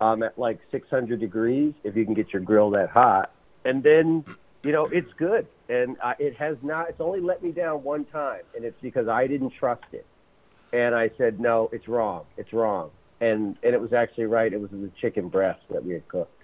um, 0.00 0.22
at 0.22 0.38
like 0.38 0.58
600 0.70 1.20
degrees 1.20 1.74
if 1.84 1.94
you 1.94 2.06
can 2.06 2.14
get 2.14 2.32
your 2.32 2.40
grill 2.40 2.70
that 2.70 2.88
hot, 2.88 3.30
and 3.66 3.82
then 3.82 4.24
you 4.62 4.72
know 4.72 4.86
it's 4.86 5.12
good. 5.18 5.46
And 5.68 5.98
uh, 6.02 6.14
it 6.18 6.34
has 6.36 6.56
not. 6.62 6.88
It's 6.88 7.00
only 7.00 7.20
let 7.20 7.42
me 7.42 7.52
down 7.52 7.82
one 7.84 8.06
time, 8.06 8.40
and 8.56 8.64
it's 8.64 8.80
because 8.80 9.06
I 9.06 9.26
didn't 9.26 9.52
trust 9.60 9.84
it, 9.92 10.06
and 10.72 10.94
I 10.94 11.10
said 11.18 11.38
no, 11.38 11.68
it's 11.70 11.86
wrong, 11.86 12.24
it's 12.38 12.54
wrong, 12.54 12.90
and 13.20 13.58
and 13.62 13.74
it 13.74 13.80
was 13.82 13.92
actually 13.92 14.24
right. 14.24 14.50
It 14.50 14.62
was 14.62 14.70
the 14.70 14.90
chicken 14.98 15.28
breast 15.28 15.60
that 15.70 15.84
we 15.84 15.92
had 15.92 16.08
cooked. 16.08 16.42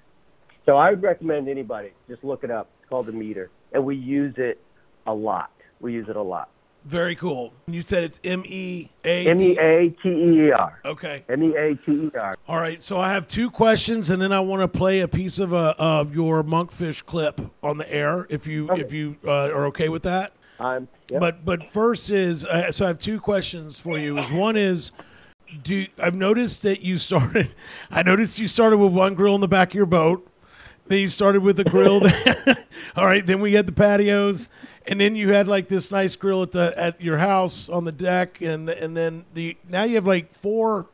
So 0.67 0.77
I 0.77 0.91
would 0.91 1.03
recommend 1.03 1.49
anybody 1.49 1.93
just 2.07 2.23
look 2.23 2.45
it 2.45 2.51
up. 2.51 2.69
It's 2.81 2.89
called 2.91 3.07
the 3.07 3.13
Meater, 3.13 3.49
and 3.73 3.83
we 3.83 3.97
use 3.97 4.35
it 4.37 4.61
a 5.07 5.15
lot. 5.15 5.53
We 5.81 5.95
use 5.95 6.11
it 6.11 6.17
a 6.17 6.23
lot. 6.23 6.51
Very 6.87 7.17
cool. 7.17 7.53
You 7.67 7.83
said 7.83 8.05
it's 8.05 8.21
M 8.23 8.45
E 8.47 8.89
A 9.05 9.27
M 9.27 9.41
E 9.41 9.55
T. 9.55 9.59
A 9.59 9.91
T 9.91 10.09
E 10.09 10.47
E 10.47 10.53
R. 10.53 10.81
Okay. 10.85 11.25
M 11.29 11.43
E 11.43 11.57
A 11.57 11.75
T 11.75 11.93
E 11.93 12.11
R. 12.17 12.35
All 12.47 12.59
right. 12.59 12.81
So 12.81 13.01
I 13.01 13.13
have 13.13 13.27
two 13.27 13.51
questions, 13.51 14.09
and 14.09 14.23
then 14.23 14.33
I 14.33 14.39
want 14.39 14.63
to 14.63 14.69
play 14.69 15.01
a 15.01 15.09
piece 15.09 15.41
of 15.41 15.53
a 15.53 15.75
of 15.79 16.15
your 16.15 16.45
monkfish 16.45 17.05
clip 17.05 17.41
on 17.61 17.79
the 17.79 17.93
air, 17.93 18.29
if 18.31 18.47
you 18.47 18.71
if 18.71 18.93
you 18.93 19.17
uh, 19.25 19.51
are 19.51 19.67
okay 19.67 19.89
with 19.89 20.05
that. 20.05 20.33
I'm. 20.61 20.87
Yep. 21.11 21.21
But 21.21 21.45
but 21.45 21.73
first 21.73 22.09
is 22.09 22.45
uh, 22.45 22.71
so 22.71 22.85
I 22.85 22.89
have 22.89 23.01
two 23.01 23.19
questions 23.19 23.81
for 23.81 23.99
you. 23.99 24.19
Is 24.19 24.31
one 24.31 24.57
is 24.57 24.93
do 25.63 25.87
I've 25.99 26.15
noticed 26.15 26.63
that 26.63 26.83
you 26.83 26.99
started 26.99 27.55
I 27.91 28.05
noticed 28.05 28.39
you 28.39 28.47
started 28.47 28.79
with 28.79 28.93
one 28.93 29.15
grill 29.15 29.35
in 29.35 29.41
the 29.41 29.49
back 29.49 29.71
of 29.71 29.75
your 29.75 29.87
boat. 29.87 30.29
Then 30.87 31.01
you 31.01 31.09
started 31.09 31.43
with 31.43 31.59
a 31.59 31.65
grill. 31.65 32.01
all 32.97 33.07
right, 33.07 33.27
then 33.27 33.41
we 33.41 33.55
had 33.55 33.67
the 33.67 33.73
patios, 33.73 34.49
and 34.89 35.01
then 35.01 35.17
you 35.17 35.33
had 35.33 35.49
like 35.49 35.69
this 35.69 35.91
nice 35.91 36.17
grill 36.17 36.43
at 36.43 36.53
the 36.53 36.73
at 36.77 37.01
your 37.01 37.19
house 37.19 37.69
on 37.69 37.85
the 37.85 37.93
deck, 37.93 38.41
and 38.41 38.69
and 38.69 38.97
then 38.97 39.25
the 39.35 39.57
now 39.69 39.85
you 39.85 39.97
have 39.97 40.07
like 40.07 40.33
four, 40.33 40.87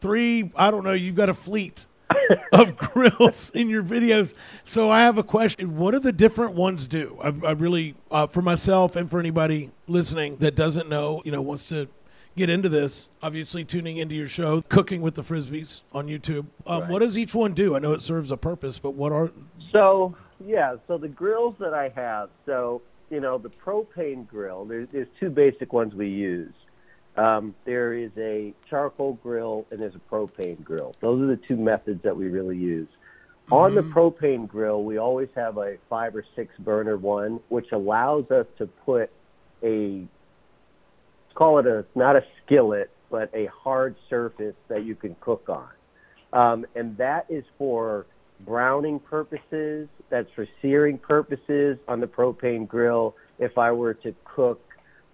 three. 0.00 0.50
I 0.56 0.70
don't 0.70 0.84
know. 0.84 0.92
You've 0.92 1.16
got 1.16 1.28
a 1.28 1.34
fleet 1.34 1.86
of 2.52 2.76
grills 2.76 3.50
in 3.54 3.68
your 3.68 3.82
videos. 3.82 4.34
So 4.64 4.90
I 4.90 5.00
have 5.00 5.18
a 5.18 5.22
question. 5.22 5.76
What 5.76 5.92
do 5.92 5.98
the 5.98 6.12
different 6.12 6.54
ones 6.54 6.88
do? 6.88 7.18
I, 7.22 7.28
I 7.48 7.52
really, 7.52 7.94
uh, 8.10 8.26
for 8.26 8.42
myself 8.42 8.96
and 8.96 9.10
for 9.10 9.18
anybody 9.18 9.70
listening 9.86 10.36
that 10.36 10.54
doesn't 10.54 10.88
know, 10.88 11.22
you 11.24 11.32
know, 11.32 11.42
wants 11.42 11.68
to 11.68 11.88
get 12.36 12.50
into 12.50 12.68
this, 12.68 13.08
obviously 13.22 13.64
tuning 13.64 13.96
into 13.96 14.14
your 14.14 14.28
show, 14.28 14.60
Cooking 14.62 15.00
with 15.00 15.14
the 15.14 15.22
Frisbys 15.22 15.82
on 15.92 16.06
YouTube. 16.06 16.46
Um, 16.66 16.88
What 16.88 17.00
does 17.00 17.16
each 17.16 17.34
one 17.34 17.54
do? 17.54 17.74
I 17.74 17.78
know 17.78 17.92
it 17.92 18.02
serves 18.02 18.30
a 18.30 18.36
purpose, 18.36 18.78
but 18.78 18.92
what 18.92 19.10
are, 19.10 19.32
So 19.72 20.14
yeah, 20.44 20.76
so 20.86 20.98
the 20.98 21.08
grills 21.08 21.54
that 21.60 21.72
I 21.72 21.88
have, 21.96 22.28
so 22.44 22.82
you 23.10 23.20
know 23.20 23.38
the 23.38 23.50
propane 23.50 24.26
grill. 24.26 24.64
There's, 24.64 24.88
there's 24.92 25.08
two 25.20 25.30
basic 25.30 25.72
ones 25.72 25.94
we 25.94 26.08
use. 26.08 26.52
Um, 27.16 27.54
there 27.64 27.94
is 27.94 28.10
a 28.18 28.52
charcoal 28.68 29.14
grill 29.14 29.66
and 29.70 29.80
there's 29.80 29.94
a 29.94 30.14
propane 30.14 30.62
grill. 30.62 30.94
Those 31.00 31.22
are 31.22 31.26
the 31.26 31.36
two 31.36 31.56
methods 31.56 32.02
that 32.02 32.16
we 32.16 32.28
really 32.28 32.58
use. 32.58 32.88
On 33.50 33.74
the 33.76 33.82
propane 33.82 34.48
grill, 34.48 34.82
we 34.82 34.98
always 34.98 35.28
have 35.36 35.56
a 35.56 35.76
five 35.88 36.16
or 36.16 36.24
six 36.34 36.52
burner 36.58 36.96
one, 36.96 37.38
which 37.48 37.70
allows 37.70 38.28
us 38.30 38.46
to 38.58 38.66
put 38.66 39.10
a 39.62 40.06
call 41.34 41.58
it 41.60 41.66
a 41.66 41.84
not 41.94 42.16
a 42.16 42.24
skillet, 42.44 42.90
but 43.10 43.30
a 43.34 43.46
hard 43.46 43.94
surface 44.10 44.56
that 44.68 44.84
you 44.84 44.96
can 44.96 45.14
cook 45.20 45.48
on. 45.48 45.68
Um, 46.32 46.66
and 46.74 46.96
that 46.96 47.26
is 47.28 47.44
for 47.56 48.06
browning 48.40 49.00
purposes. 49.00 49.88
That's 50.10 50.28
for 50.34 50.46
searing 50.62 50.98
purposes 50.98 51.78
on 51.88 52.00
the 52.00 52.06
propane 52.06 52.66
grill. 52.66 53.14
If 53.38 53.58
I 53.58 53.72
were 53.72 53.94
to 53.94 54.14
cook, 54.24 54.60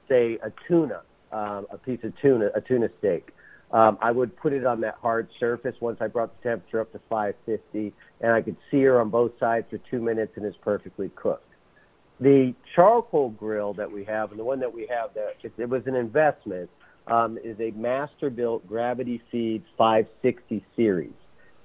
say, 0.08 0.38
a 0.42 0.52
tuna, 0.68 1.02
um, 1.32 1.66
a 1.70 1.78
piece 1.78 2.00
of 2.04 2.12
tuna, 2.20 2.50
a 2.54 2.60
tuna 2.60 2.88
steak, 2.98 3.30
um, 3.72 3.96
I 4.02 4.10
would 4.10 4.36
put 4.36 4.52
it 4.52 4.66
on 4.66 4.82
that 4.82 4.96
hard 5.00 5.28
surface 5.40 5.74
once 5.80 5.96
I 6.00 6.06
brought 6.06 6.30
the 6.42 6.48
temperature 6.50 6.80
up 6.80 6.92
to 6.92 7.00
550, 7.08 7.94
and 8.20 8.32
I 8.32 8.42
could 8.42 8.56
sear 8.70 9.00
on 9.00 9.08
both 9.08 9.32
sides 9.40 9.66
for 9.70 9.78
two 9.90 10.00
minutes, 10.00 10.32
and 10.36 10.44
it's 10.44 10.56
perfectly 10.62 11.10
cooked. 11.16 11.48
The 12.20 12.54
charcoal 12.74 13.30
grill 13.30 13.72
that 13.74 13.90
we 13.90 14.04
have, 14.04 14.30
and 14.30 14.38
the 14.38 14.44
one 14.44 14.60
that 14.60 14.72
we 14.72 14.86
have 14.90 15.14
that 15.14 15.36
it, 15.42 15.52
it 15.56 15.68
was 15.68 15.82
an 15.86 15.94
investment, 15.94 16.68
um, 17.06 17.38
is 17.42 17.58
a 17.58 17.72
Masterbuilt 17.72 18.66
gravity 18.66 19.22
feed 19.30 19.64
560 19.78 20.64
series. 20.76 21.12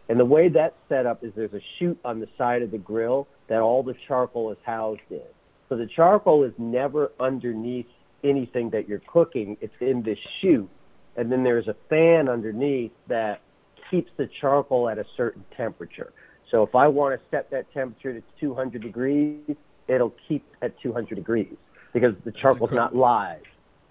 And 0.09 0.19
the 0.19 0.25
way 0.25 0.49
that's 0.49 0.75
set 0.87 1.05
up 1.05 1.23
is 1.23 1.33
there's 1.35 1.53
a 1.53 1.61
chute 1.77 1.99
on 2.05 2.19
the 2.19 2.27
side 2.37 2.61
of 2.61 2.71
the 2.71 2.77
grill 2.77 3.27
that 3.47 3.59
all 3.59 3.83
the 3.83 3.95
charcoal 4.07 4.51
is 4.51 4.57
housed 4.65 5.01
in. 5.09 5.21
So 5.69 5.75
the 5.75 5.87
charcoal 5.87 6.43
is 6.43 6.53
never 6.57 7.11
underneath 7.19 7.87
anything 8.23 8.69
that 8.69 8.87
you're 8.87 9.01
cooking. 9.05 9.57
It's 9.59 9.73
in 9.81 10.03
this 10.03 10.17
chute. 10.39 10.69
And 11.17 11.31
then 11.31 11.43
there's 11.43 11.67
a 11.67 11.75
fan 11.89 12.29
underneath 12.29 12.91
that 13.07 13.41
keeps 13.91 14.11
the 14.17 14.29
charcoal 14.39 14.87
at 14.87 14.97
a 14.97 15.05
certain 15.17 15.43
temperature. 15.55 16.13
So 16.51 16.63
if 16.63 16.75
I 16.75 16.87
want 16.87 17.19
to 17.19 17.25
set 17.29 17.51
that 17.51 17.71
temperature 17.73 18.13
to 18.13 18.23
200 18.39 18.81
degrees, 18.81 19.55
it'll 19.87 20.15
keep 20.27 20.45
at 20.61 20.79
200 20.81 21.15
degrees 21.15 21.55
because 21.91 22.13
the 22.23 22.31
charcoal's 22.31 22.71
not 22.71 22.95
live 22.95 23.41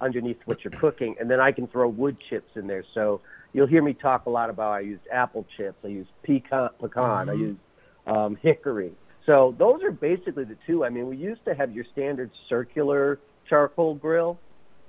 underneath 0.01 0.37
what 0.45 0.63
you're 0.63 0.71
cooking. 0.71 1.15
And 1.19 1.29
then 1.29 1.39
I 1.39 1.51
can 1.51 1.67
throw 1.67 1.87
wood 1.87 2.17
chips 2.29 2.51
in 2.55 2.67
there. 2.67 2.83
So 2.93 3.21
you'll 3.53 3.67
hear 3.67 3.81
me 3.81 3.93
talk 3.93 4.25
a 4.25 4.29
lot 4.29 4.49
about 4.49 4.71
I 4.71 4.81
use 4.81 4.99
apple 5.11 5.45
chips, 5.55 5.77
I 5.83 5.87
use 5.87 6.07
pecan, 6.23 6.69
pecan 6.79 7.29
I 7.29 7.33
use 7.33 7.57
um, 8.05 8.37
hickory. 8.41 8.91
So 9.25 9.55
those 9.57 9.83
are 9.83 9.91
basically 9.91 10.45
the 10.45 10.57
two. 10.65 10.85
I 10.85 10.89
mean, 10.89 11.07
we 11.07 11.17
used 11.17 11.43
to 11.45 11.53
have 11.53 11.75
your 11.75 11.85
standard 11.91 12.31
circular 12.47 13.19
charcoal 13.49 13.95
grill, 13.95 14.39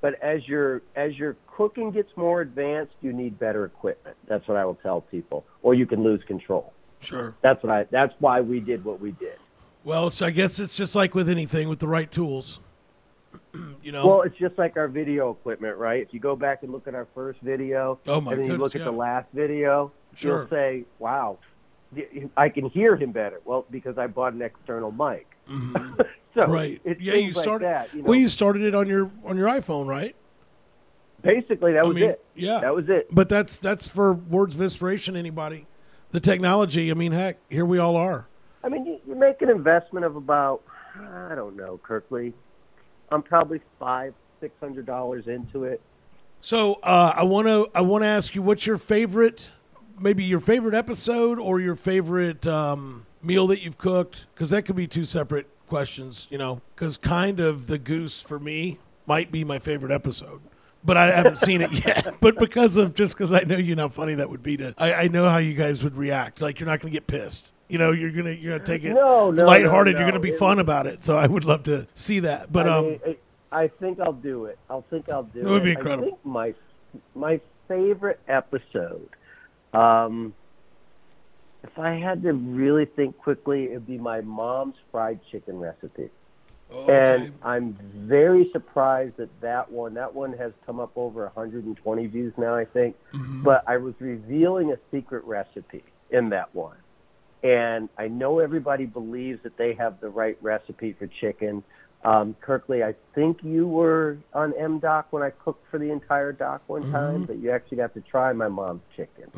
but 0.00 0.14
as 0.22 0.46
your 0.46 0.82
as 0.94 1.16
your 1.16 1.36
cooking 1.46 1.90
gets 1.90 2.10
more 2.16 2.40
advanced, 2.40 2.94
you 3.00 3.12
need 3.12 3.38
better 3.38 3.64
equipment. 3.64 4.16
That's 4.28 4.46
what 4.46 4.56
I 4.56 4.64
will 4.64 4.76
tell 4.76 5.00
people, 5.00 5.44
or 5.62 5.74
you 5.74 5.86
can 5.86 6.04
lose 6.04 6.22
control. 6.26 6.72
sure. 7.00 7.34
That's 7.42 7.60
what 7.64 7.72
I. 7.72 7.84
That's 7.90 8.14
why 8.20 8.40
we 8.40 8.60
did 8.60 8.84
what 8.84 9.00
we 9.00 9.10
did. 9.12 9.38
Well, 9.82 10.10
so 10.10 10.26
I 10.26 10.30
guess 10.30 10.60
it's 10.60 10.76
just 10.76 10.94
like 10.94 11.14
with 11.14 11.28
anything 11.28 11.68
with 11.68 11.80
the 11.80 11.88
right 11.88 12.10
tools. 12.10 12.60
you 13.82 13.92
know, 13.92 14.06
Well, 14.06 14.22
it's 14.22 14.36
just 14.38 14.56
like 14.58 14.76
our 14.76 14.88
video 14.88 15.30
equipment, 15.30 15.76
right? 15.76 16.02
If 16.02 16.12
you 16.12 16.20
go 16.20 16.36
back 16.36 16.62
and 16.62 16.72
look 16.72 16.86
at 16.88 16.94
our 16.94 17.06
first 17.14 17.40
video, 17.40 17.98
Oh, 18.06 18.20
my 18.20 18.32
and 18.32 18.40
then 18.40 18.46
you 18.46 18.52
goodness, 18.52 18.74
look 18.74 18.76
at 18.80 18.84
the 18.84 18.92
last 18.96 19.28
video, 19.34 19.92
Sure. 20.14 20.40
you'll 20.40 20.48
say, 20.48 20.84
"Wow, 20.98 21.38
I 22.36 22.48
can 22.48 22.68
hear 22.70 22.96
him 22.96 23.12
better." 23.12 23.40
Well, 23.44 23.66
because 23.70 23.98
I 23.98 24.06
bought 24.06 24.32
an 24.32 24.42
external 24.42 24.90
mic. 24.92 25.26
so 25.46 25.52
Mm-hmm. 25.54 26.50
right. 26.50 26.80
It's 26.84 27.00
yeah, 27.00 27.14
you 27.14 27.20
things 27.22 27.36
like 27.36 27.42
started. 27.44 27.64
that. 27.66 27.94
You 27.94 28.02
know, 28.02 28.08
Well, 28.10 28.18
you 28.18 28.28
started 28.28 28.62
it 28.62 28.74
on 28.74 28.86
your 28.88 29.10
on 29.24 29.36
your 29.36 29.48
iPhone, 29.48 29.86
right? 29.86 30.14
basically 31.22 31.72
that 31.72 31.82
I 31.82 31.86
was 31.86 31.96
mean, 31.96 32.10
it. 32.10 32.24
yeah. 32.36 32.60
that 32.60 32.74
was 32.74 32.88
it. 32.88 33.08
But 33.10 33.28
that's 33.28 33.58
that's 33.58 33.88
for 33.88 34.12
words 34.12 34.54
of 34.54 34.62
inspiration. 34.62 35.16
Anybody, 35.16 35.66
the 36.10 36.20
technology. 36.20 36.90
I 36.90 36.94
mean, 36.94 37.12
heck, 37.12 37.38
here 37.48 37.64
we 37.64 37.78
all 37.78 37.96
are. 37.96 38.28
I 38.62 38.68
mean, 38.68 38.86
you, 38.86 38.98
you 39.06 39.14
make 39.14 39.40
an 39.42 39.50
investment 39.50 40.04
of 40.04 40.16
about, 40.16 40.62
I 40.98 41.34
don't 41.34 41.56
know, 41.56 41.78
Kirkley. 41.82 42.34
I'm 43.10 43.22
probably 43.22 43.60
five, 43.78 44.14
six 44.40 44.54
hundred 44.60 44.86
dollars 44.86 45.26
into 45.26 45.64
it. 45.64 45.80
So 46.40 46.74
uh, 46.82 47.12
I 47.16 47.24
want 47.24 47.48
to 47.48 47.68
I 47.74 47.80
want 47.80 48.02
to 48.02 48.08
ask 48.08 48.34
you, 48.34 48.42
what's 48.42 48.66
your 48.66 48.76
favorite, 48.76 49.50
maybe 49.98 50.24
your 50.24 50.40
favorite 50.40 50.74
episode 50.74 51.38
or 51.38 51.60
your 51.60 51.74
favorite 51.74 52.46
um, 52.46 53.06
meal 53.22 53.46
that 53.48 53.60
you've 53.60 53.78
cooked? 53.78 54.26
Because 54.34 54.50
that 54.50 54.62
could 54.62 54.76
be 54.76 54.86
two 54.86 55.04
separate 55.04 55.46
questions, 55.66 56.26
you 56.30 56.38
know. 56.38 56.60
Because 56.74 56.96
kind 56.96 57.40
of 57.40 57.66
the 57.66 57.78
goose 57.78 58.22
for 58.22 58.38
me 58.38 58.78
might 59.06 59.32
be 59.32 59.42
my 59.42 59.58
favorite 59.58 59.92
episode. 59.92 60.40
But 60.84 60.96
I 60.96 61.06
haven't 61.06 61.36
seen 61.38 61.60
it 61.60 61.72
yet. 61.84 62.16
But 62.20 62.38
because 62.38 62.76
of 62.76 62.94
just 62.94 63.16
because 63.16 63.32
I 63.32 63.40
know 63.40 63.56
you 63.56 63.74
know 63.74 63.84
how 63.84 63.88
funny 63.88 64.14
that 64.14 64.30
would 64.30 64.42
be 64.42 64.56
to, 64.58 64.74
I, 64.78 64.92
I 64.94 65.08
know 65.08 65.28
how 65.28 65.38
you 65.38 65.54
guys 65.54 65.82
would 65.82 65.96
react. 65.96 66.40
Like 66.40 66.60
you're 66.60 66.68
not 66.68 66.80
going 66.80 66.92
to 66.92 66.96
get 66.96 67.06
pissed. 67.06 67.52
You 67.68 67.76
know, 67.78 67.92
you're 67.92 68.10
gonna 68.12 68.30
you're 68.30 68.56
gonna 68.58 68.64
take 68.66 68.84
it 68.84 68.94
No, 68.94 69.30
no, 69.30 69.44
lighthearted. 69.46 69.94
no, 69.94 70.00
You're 70.00 70.08
gonna 70.10 70.20
be 70.20 70.30
It- 70.30 70.38
fun 70.38 70.58
about 70.58 70.86
it. 70.86 71.04
So 71.04 71.16
I 71.18 71.26
would 71.26 71.44
love 71.44 71.64
to 71.64 71.86
see 71.94 72.20
that. 72.20 72.50
But 72.50 72.68
I, 72.68 72.76
um, 72.78 72.84
mean, 72.86 73.00
I, 73.06 73.62
I 73.64 73.68
think 73.68 74.00
I'll 74.00 74.12
do 74.12 74.46
it. 74.46 74.58
I'll 74.70 74.84
think 74.90 75.08
I'll 75.10 75.24
do 75.24 75.42
That 75.42 75.50
would 75.50 75.62
it. 75.62 75.64
be 75.66 75.70
incredible. 75.72 76.04
I 76.04 76.10
think 76.10 76.24
my 76.24 76.54
my 77.14 77.40
favorite 77.68 78.20
episode. 78.26 79.10
Um, 79.74 80.32
if 81.62 81.78
I 81.78 81.94
had 81.96 82.22
to 82.22 82.32
really 82.32 82.86
think 82.86 83.18
quickly, 83.18 83.64
it'd 83.64 83.86
be 83.86 83.98
my 83.98 84.22
mom's 84.22 84.76
fried 84.90 85.20
chicken 85.30 85.58
recipe. 85.58 86.08
And 86.88 87.32
I'm 87.42 87.76
very 87.94 88.50
surprised 88.52 89.16
that 89.16 89.28
that 89.40 89.70
one, 89.72 89.94
that 89.94 90.14
one 90.14 90.34
has 90.34 90.52
come 90.66 90.80
up 90.80 90.92
over 90.96 91.24
120 91.24 92.06
views 92.06 92.32
now, 92.36 92.54
I 92.54 92.64
think. 92.66 92.94
But 93.42 93.64
I 93.66 93.78
was 93.78 93.94
revealing 94.00 94.72
a 94.72 94.78
secret 94.90 95.24
recipe 95.24 95.82
in 96.10 96.28
that 96.30 96.54
one. 96.54 96.76
And 97.42 97.88
I 97.96 98.08
know 98.08 98.40
everybody 98.40 98.84
believes 98.86 99.42
that 99.44 99.56
they 99.56 99.74
have 99.74 100.00
the 100.00 100.08
right 100.08 100.36
recipe 100.40 100.94
for 100.98 101.06
chicken. 101.20 101.62
Um, 102.04 102.36
Kirkley, 102.40 102.82
I 102.84 102.94
think 103.14 103.42
you 103.42 103.66
were 103.66 104.18
on 104.32 104.54
M 104.58 104.78
Doc 104.78 105.08
when 105.10 105.22
I 105.22 105.30
cooked 105.30 105.64
for 105.70 105.78
the 105.78 105.90
entire 105.90 106.32
doc 106.32 106.62
one 106.66 106.82
Mm-hmm. 106.82 106.92
time, 106.92 107.24
but 107.26 107.38
you 107.38 107.50
actually 107.50 107.78
got 107.78 107.94
to 107.94 108.00
try 108.00 108.32
my 108.32 108.48
mom's 108.48 108.82
chicken. 108.96 109.30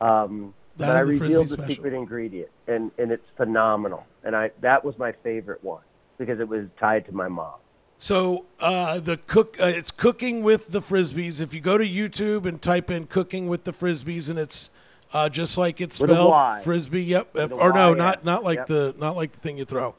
Um, 0.00 0.54
That 0.78 0.86
but 0.88 0.96
I 0.96 1.00
the 1.00 1.06
revealed 1.06 1.48
the 1.48 1.54
special. 1.54 1.74
secret 1.76 1.94
ingredient, 1.94 2.50
and 2.66 2.90
and 2.98 3.12
it's 3.12 3.26
phenomenal. 3.36 4.04
And 4.24 4.34
I 4.34 4.50
that 4.60 4.84
was 4.84 4.98
my 4.98 5.12
favorite 5.22 5.62
one 5.62 5.82
because 6.18 6.40
it 6.40 6.48
was 6.48 6.66
tied 6.78 7.06
to 7.06 7.12
my 7.12 7.28
mom. 7.28 7.54
So 7.98 8.46
uh, 8.58 8.98
the 8.98 9.16
cook, 9.16 9.56
uh, 9.60 9.66
it's 9.66 9.92
cooking 9.92 10.42
with 10.42 10.72
the 10.72 10.80
Frisbys. 10.80 11.40
If 11.40 11.54
you 11.54 11.60
go 11.60 11.78
to 11.78 11.84
YouTube 11.84 12.46
and 12.46 12.60
type 12.60 12.90
in 12.90 13.06
"cooking 13.06 13.46
with 13.48 13.62
the 13.62 13.72
Frisbys," 13.72 14.28
and 14.28 14.38
it's 14.40 14.70
uh, 15.12 15.28
just 15.28 15.58
like 15.58 15.80
it's 15.80 15.96
spelled 15.96 16.62
frisbee. 16.62 17.04
Yep. 17.04 17.34
With 17.34 17.52
a 17.52 17.54
or 17.54 17.72
no, 17.72 17.90
Y, 17.92 17.98
not 17.98 18.18
yeah. 18.18 18.30
not 18.30 18.44
like 18.44 18.58
Yep. 18.58 18.66
the 18.66 18.94
not 18.98 19.16
like 19.16 19.32
the 19.32 19.40
thing 19.40 19.58
you 19.58 19.64
throw. 19.64 19.94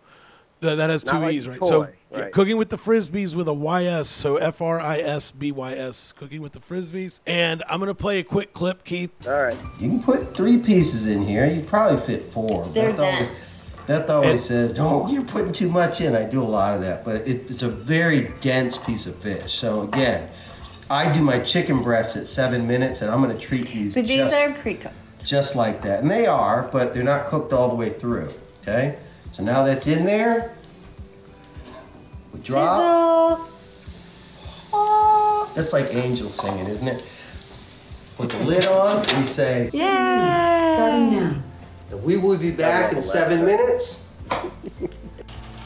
That, 0.61 0.75
that 0.75 0.89
has 0.89 1.03
Not 1.05 1.11
two 1.11 1.19
like 1.19 1.33
e's, 1.33 1.43
the 1.43 1.51
right? 1.51 1.59
toy, 1.59 1.67
So 1.67 1.87
yeah, 2.15 2.29
cooking 2.29 2.55
with 2.55 2.69
the 2.69 2.77
Frisbys 2.77 3.35
with 3.35 3.49
a 3.49 3.53
Y 3.53 3.83
S. 3.83 4.07
So 4.07 4.37
F 4.37 4.61
R 4.61 4.79
I 4.79 4.99
S 4.99 5.29
B 5.31 5.51
Y 5.51 5.73
S. 5.73 6.13
Cooking 6.13 6.41
with 6.41 6.53
the 6.53 6.59
Frisbys. 6.59 7.19
And 7.27 7.61
I'm 7.69 7.79
gonna 7.79 7.93
play 7.93 8.19
a 8.19 8.23
quick 8.23 8.53
clip, 8.53 8.85
Keith. 8.85 9.11
All 9.27 9.33
right. 9.33 9.57
You 9.79 9.89
can 9.89 10.01
put 10.01 10.33
three 10.33 10.57
pieces 10.57 11.05
in 11.07 11.21
here. 11.21 11.45
You 11.45 11.63
probably 11.63 11.99
fit 11.99 12.31
four. 12.31 12.65
They're 12.73 12.91
Beth 12.93 12.99
always- 13.01 13.19
dense. 13.19 13.75
Beth 13.85 14.09
always 14.09 14.45
says, 14.45 14.75
"Oh, 14.79 15.09
you're 15.09 15.25
putting 15.25 15.51
too 15.51 15.67
much 15.67 15.99
in." 15.99 16.15
I 16.15 16.23
do 16.23 16.41
a 16.41 16.45
lot 16.45 16.73
of 16.75 16.81
that, 16.83 17.03
but 17.03 17.27
it, 17.27 17.51
it's 17.51 17.63
a 17.63 17.67
very 17.69 18.31
dense 18.39 18.77
piece 18.77 19.05
of 19.05 19.15
fish. 19.17 19.53
So 19.59 19.81
again, 19.81 20.29
I 20.89 21.11
do 21.11 21.21
my 21.21 21.39
chicken 21.39 21.83
breasts 21.83 22.15
at 22.15 22.27
seven 22.27 22.65
minutes, 22.65 23.01
and 23.01 23.11
I'm 23.11 23.21
going 23.21 23.37
to 23.37 23.45
treat 23.45 23.67
these. 23.67 23.95
But 23.95 24.07
these 24.07 24.19
just, 24.19 24.33
are 24.33 24.53
pre-cooked. 24.53 24.95
Just 25.25 25.55
like 25.55 25.81
that, 25.81 26.01
and 26.01 26.09
they 26.09 26.25
are, 26.25 26.69
but 26.71 26.93
they're 26.93 27.03
not 27.03 27.27
cooked 27.27 27.53
all 27.53 27.69
the 27.69 27.75
way 27.75 27.89
through. 27.89 28.29
Okay, 28.61 28.97
so 29.33 29.43
now 29.43 29.63
that's 29.63 29.87
in 29.87 30.05
there. 30.05 30.53
We 32.33 32.39
drop. 32.41 33.39
Sizzle. 33.39 33.49
That's 35.55 35.71
like 35.71 35.93
angels 35.93 36.35
singing, 36.35 36.67
isn't 36.67 36.87
it? 36.87 37.05
Put 38.17 38.29
the 38.29 38.37
lid 38.39 38.65
on. 38.67 39.01
We 39.17 39.23
say. 39.23 39.65
Yay! 39.65 40.75
Starting 40.75 41.13
Yeah. 41.13 41.95
We 41.97 42.17
will 42.17 42.37
be 42.37 42.51
back 42.51 42.93
in 42.93 43.01
seven 43.01 43.45
minutes. 43.45 44.05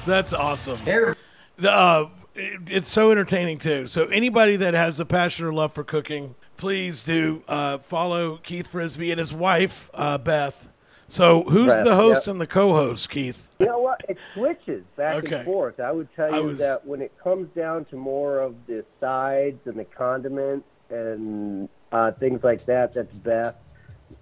That's 0.06 0.34
awesome. 0.34 0.78
Here. 0.80 1.16
The, 1.58 1.72
uh, 1.72 2.10
it, 2.36 2.62
it's 2.68 2.90
so 2.92 3.12
entertaining 3.12 3.58
too. 3.58 3.88
So 3.88 4.06
anybody 4.08 4.56
that 4.58 4.74
has 4.74 5.00
a 5.00 5.06
passion 5.06 5.46
or 5.46 5.54
love 5.54 5.74
for 5.74 5.84
cooking, 5.84 6.36
please 6.58 7.04
do 7.04 7.44
uh, 7.48 7.78
follow 7.78 8.38
Keith 8.38 8.68
Frisby 8.68 9.12
and 9.12 9.20
his 9.20 9.34
wife 9.34 9.90
uh, 9.94 10.18
Beth. 10.18 10.70
So 11.08 11.44
who's 11.44 11.74
Beth, 11.74 11.86
the 11.86 11.96
host 11.96 12.28
yep. 12.28 12.34
and 12.34 12.42
the 12.42 12.48
co-host, 12.48 13.10
Keith? 13.10 13.48
You 13.60 13.68
know 13.68 13.80
what? 13.80 14.04
It 14.10 14.18
switches 14.34 14.84
back 14.98 15.24
Okay. 15.24 15.36
and 15.38 15.46
forth. 15.46 15.80
I 15.80 15.92
would 15.92 16.14
tell 16.16 16.34
you 16.34 16.44
was- 16.44 16.60
that 16.60 16.86
when 16.86 17.02
it 17.02 17.14
comes 17.24 17.48
down 17.56 17.86
to 17.86 17.96
more 17.96 18.40
of 18.40 18.56
the 18.66 18.84
sides 19.00 19.66
and 19.66 19.80
the 19.80 19.86
condiments 19.86 20.68
and 20.90 21.70
uh, 21.92 22.12
things 22.12 22.44
like 22.44 22.66
that, 22.66 22.94
that's 22.94 23.16
Beth. 23.20 23.56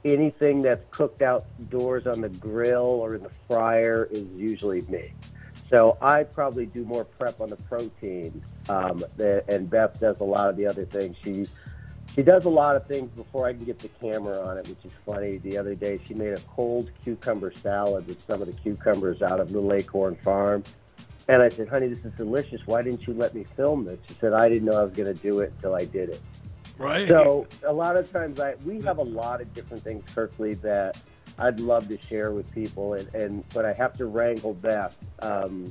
Anything 0.03 0.61
that's 0.61 0.83
cooked 0.91 1.21
outdoors 1.21 2.07
on 2.07 2.21
the 2.21 2.29
grill 2.29 2.81
or 2.81 3.15
in 3.15 3.23
the 3.23 3.31
fryer 3.47 4.07
is 4.11 4.25
usually 4.35 4.81
me. 4.81 5.13
So 5.69 5.97
I 6.01 6.23
probably 6.23 6.67
do 6.67 6.83
more 6.85 7.03
prep 7.03 7.41
on 7.41 7.49
the 7.49 7.55
protein, 7.55 8.41
um, 8.69 9.03
and 9.49 9.69
Beth 9.69 9.99
does 9.99 10.21
a 10.21 10.23
lot 10.23 10.49
of 10.49 10.57
the 10.57 10.67
other 10.67 10.85
things. 10.85 11.17
She 11.23 11.45
she 12.15 12.23
does 12.23 12.45
a 12.45 12.49
lot 12.49 12.77
of 12.77 12.87
things 12.87 13.11
before 13.11 13.45
I 13.45 13.53
can 13.53 13.65
get 13.65 13.77
the 13.77 13.89
camera 13.89 14.41
on 14.47 14.57
it, 14.57 14.67
which 14.69 14.85
is 14.85 14.93
funny. 15.05 15.37
The 15.37 15.57
other 15.57 15.75
day, 15.75 15.99
she 16.05 16.13
made 16.13 16.33
a 16.33 16.39
cold 16.55 16.89
cucumber 17.03 17.51
salad 17.51 18.07
with 18.07 18.25
some 18.25 18.41
of 18.41 18.47
the 18.47 18.53
cucumbers 18.53 19.21
out 19.21 19.41
of 19.41 19.51
Little 19.51 19.73
Acorn 19.73 20.15
Farm. 20.15 20.63
And 21.27 21.41
I 21.41 21.49
said, 21.49 21.67
honey, 21.67 21.87
this 21.87 22.05
is 22.05 22.13
delicious. 22.13 22.65
Why 22.65 22.81
didn't 22.81 23.05
you 23.05 23.13
let 23.13 23.35
me 23.35 23.43
film 23.43 23.83
this? 23.83 23.99
She 24.07 24.13
said, 24.13 24.33
I 24.33 24.47
didn't 24.47 24.65
know 24.65 24.79
I 24.79 24.83
was 24.83 24.93
going 24.93 25.13
to 25.13 25.21
do 25.21 25.39
it 25.39 25.51
until 25.57 25.75
I 25.75 25.85
did 25.85 26.09
it. 26.09 26.21
Right. 26.77 27.07
So 27.07 27.47
a 27.65 27.73
lot 27.73 27.97
of 27.97 28.11
times, 28.11 28.39
I 28.39 28.55
we 28.65 28.81
have 28.81 28.97
a 28.97 29.03
lot 29.03 29.41
of 29.41 29.53
different 29.53 29.83
things, 29.83 30.03
Kirkley, 30.13 30.53
that 30.55 31.01
I'd 31.37 31.59
love 31.59 31.87
to 31.89 31.99
share 31.99 32.31
with 32.31 32.53
people, 32.53 32.93
and, 32.93 33.13
and 33.13 33.43
but 33.53 33.65
I 33.65 33.73
have 33.73 33.93
to 33.93 34.05
wrangle 34.05 34.53
that. 34.55 34.93
Um, 35.19 35.65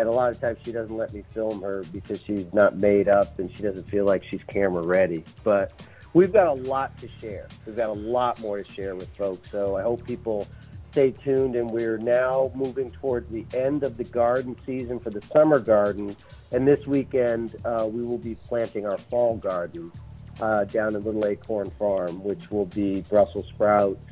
and 0.00 0.08
a 0.08 0.12
lot 0.12 0.30
of 0.30 0.40
times 0.40 0.58
she 0.64 0.72
doesn't 0.72 0.96
let 0.96 1.12
me 1.12 1.22
film 1.28 1.62
her 1.62 1.84
because 1.92 2.22
she's 2.22 2.46
not 2.52 2.80
made 2.80 3.08
up 3.08 3.38
and 3.38 3.54
she 3.54 3.62
doesn't 3.62 3.88
feel 3.88 4.04
like 4.04 4.24
she's 4.24 4.42
camera 4.48 4.82
ready. 4.82 5.24
But 5.44 5.72
we've 6.14 6.32
got 6.32 6.46
a 6.46 6.52
lot 6.62 6.96
to 6.98 7.08
share. 7.20 7.48
We've 7.66 7.76
got 7.76 7.90
a 7.90 7.98
lot 7.98 8.40
more 8.40 8.62
to 8.62 8.72
share 8.72 8.94
with 8.94 9.14
folks. 9.16 9.50
So 9.50 9.76
I 9.76 9.82
hope 9.82 10.06
people 10.06 10.46
stay 10.92 11.10
tuned. 11.10 11.56
And 11.56 11.70
we're 11.70 11.98
now 11.98 12.50
moving 12.54 12.90
towards 12.90 13.32
the 13.32 13.44
end 13.54 13.82
of 13.82 13.96
the 13.96 14.04
garden 14.04 14.56
season 14.64 14.98
for 14.98 15.10
the 15.10 15.22
summer 15.22 15.58
garden. 15.58 16.16
And 16.52 16.66
this 16.66 16.86
weekend 16.86 17.56
uh, 17.64 17.86
we 17.90 18.02
will 18.02 18.18
be 18.18 18.34
planting 18.34 18.86
our 18.86 18.98
fall 18.98 19.36
garden 19.36 19.92
uh, 20.40 20.64
down 20.64 20.96
at 20.96 21.04
Little 21.04 21.26
Acorn 21.26 21.70
Farm, 21.78 22.22
which 22.22 22.50
will 22.50 22.66
be 22.66 23.02
Brussels 23.02 23.46
sprouts. 23.48 24.04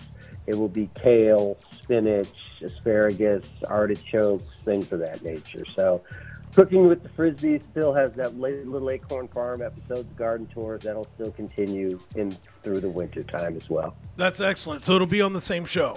It 0.47 0.57
will 0.57 0.69
be 0.69 0.91
kale, 0.95 1.57
spinach, 1.85 2.31
asparagus, 2.63 3.49
artichokes, 3.69 4.47
things 4.63 4.91
of 4.91 5.01
that 5.01 5.23
nature. 5.23 5.65
So, 5.67 6.03
cooking 6.55 6.89
with 6.89 7.03
the 7.03 7.11
Frisby 7.11 7.61
still 7.61 7.93
has 7.93 8.13
that 8.13 8.39
Little 8.39 8.91
Acorn 8.91 9.29
Farm 9.29 9.61
episodes, 9.61 10.09
garden 10.17 10.47
tours 10.47 10.83
that'll 10.83 11.09
still 11.15 11.31
continue 11.33 11.99
in 12.17 12.31
through 12.63 12.81
the 12.81 12.89
winter 12.89 13.23
time 13.23 13.57
as 13.57 13.69
well. 13.69 13.97
That's 14.17 14.41
excellent. 14.41 14.83
So 14.83 14.95
it'll 14.95 15.07
be 15.07 15.21
on 15.21 15.33
the 15.35 15.41
same 15.41 15.67
show, 15.67 15.97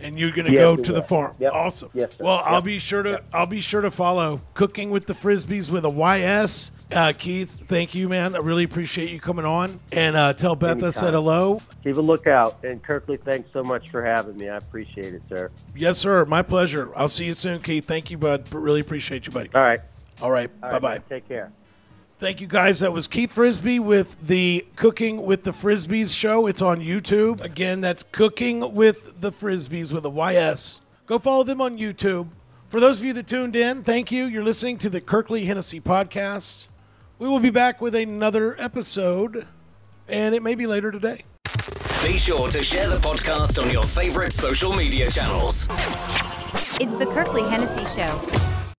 and 0.00 0.18
you're 0.18 0.30
going 0.30 0.46
to 0.46 0.52
Yes, 0.52 0.60
go 0.60 0.76
to 0.76 0.92
the 0.92 1.02
farm. 1.02 1.34
Yep. 1.38 1.52
Awesome. 1.52 1.90
Yes, 1.94 2.16
sir. 2.16 2.24
Well, 2.24 2.42
I'll 2.44 2.62
be 2.62 2.78
sure 2.78 3.02
to 3.02 3.22
I'll 3.32 3.46
be 3.46 3.60
sure 3.60 3.80
to 3.80 3.90
follow 3.90 4.40
Cooking 4.54 4.90
with 4.90 5.06
the 5.06 5.14
Frisbys 5.14 5.70
with 5.70 5.84
a 5.84 5.90
YS. 5.90 6.72
Uh, 6.92 7.12
Keith, 7.18 7.50
thank 7.66 7.94
you, 7.96 8.08
man. 8.08 8.36
I 8.36 8.38
really 8.38 8.62
appreciate 8.62 9.10
you 9.10 9.18
coming 9.18 9.44
on, 9.44 9.80
and 9.90 10.14
uh, 10.14 10.32
tell 10.34 10.54
Beth 10.54 10.82
I 10.84 10.90
said 10.90 11.14
hello. 11.14 11.60
Keep 11.82 11.96
a 11.96 12.00
lookout. 12.00 12.62
And 12.62 12.80
Kirkley, 12.82 13.16
thanks 13.16 13.50
so 13.52 13.64
much 13.64 13.90
for 13.90 14.04
having 14.04 14.36
me. 14.36 14.48
I 14.48 14.56
appreciate 14.58 15.12
it, 15.12 15.22
sir. 15.28 15.50
Yes, 15.74 15.98
sir. 15.98 16.24
My 16.26 16.42
pleasure. 16.42 16.92
I'll 16.94 17.08
see 17.08 17.24
you 17.24 17.34
soon, 17.34 17.60
Keith. 17.60 17.86
Thank 17.86 18.10
you, 18.10 18.18
bud. 18.18 18.52
Really 18.52 18.80
appreciate 18.80 19.26
you, 19.26 19.32
buddy. 19.32 19.50
All 19.54 19.62
right. 19.62 19.80
All 20.22 20.30
right. 20.30 20.48
All 20.62 20.68
Bye 20.68 20.72
right, 20.74 20.82
bye. 20.82 20.94
man. 20.94 21.02
Take 21.08 21.28
care. 21.28 21.50
Thank 22.18 22.40
you, 22.40 22.46
guys. 22.46 22.80
That 22.80 22.94
was 22.94 23.06
Keith 23.06 23.32
Frisby 23.32 23.78
with 23.78 24.26
the 24.26 24.64
Cooking 24.76 25.26
with 25.26 25.44
the 25.44 25.50
Frisbys 25.50 26.16
show. 26.16 26.46
It's 26.46 26.62
on 26.62 26.80
YouTube. 26.80 27.42
Again, 27.42 27.82
that's 27.82 28.02
Cooking 28.02 28.74
with 28.74 29.20
the 29.20 29.30
Frisbys 29.30 29.92
with 29.92 30.06
a 30.06 30.08
YS. 30.08 30.80
Go 31.06 31.18
follow 31.18 31.44
them 31.44 31.60
on 31.60 31.76
YouTube. 31.76 32.28
For 32.68 32.80
those 32.80 33.00
of 33.00 33.04
you 33.04 33.12
that 33.12 33.26
tuned 33.26 33.54
in, 33.54 33.82
thank 33.82 34.10
you. 34.10 34.24
You're 34.24 34.42
listening 34.42 34.78
to 34.78 34.88
the 34.88 35.00
Kirkley 35.00 35.44
Hennessy 35.44 35.78
podcast. 35.78 36.68
We 37.18 37.28
will 37.28 37.38
be 37.38 37.50
back 37.50 37.82
with 37.82 37.94
another 37.94 38.58
episode, 38.58 39.46
and 40.08 40.34
it 40.34 40.42
may 40.42 40.54
be 40.54 40.66
later 40.66 40.90
today. 40.90 41.24
Be 42.02 42.16
sure 42.16 42.48
to 42.48 42.62
share 42.64 42.88
the 42.88 42.96
podcast 42.96 43.62
on 43.62 43.70
your 43.70 43.82
favorite 43.82 44.32
social 44.32 44.72
media 44.72 45.10
channels. 45.10 45.68
It's 46.80 46.96
the 46.96 47.10
Kirkley 47.12 47.42
Hennessy 47.42 47.84
Show. 48.00 48.55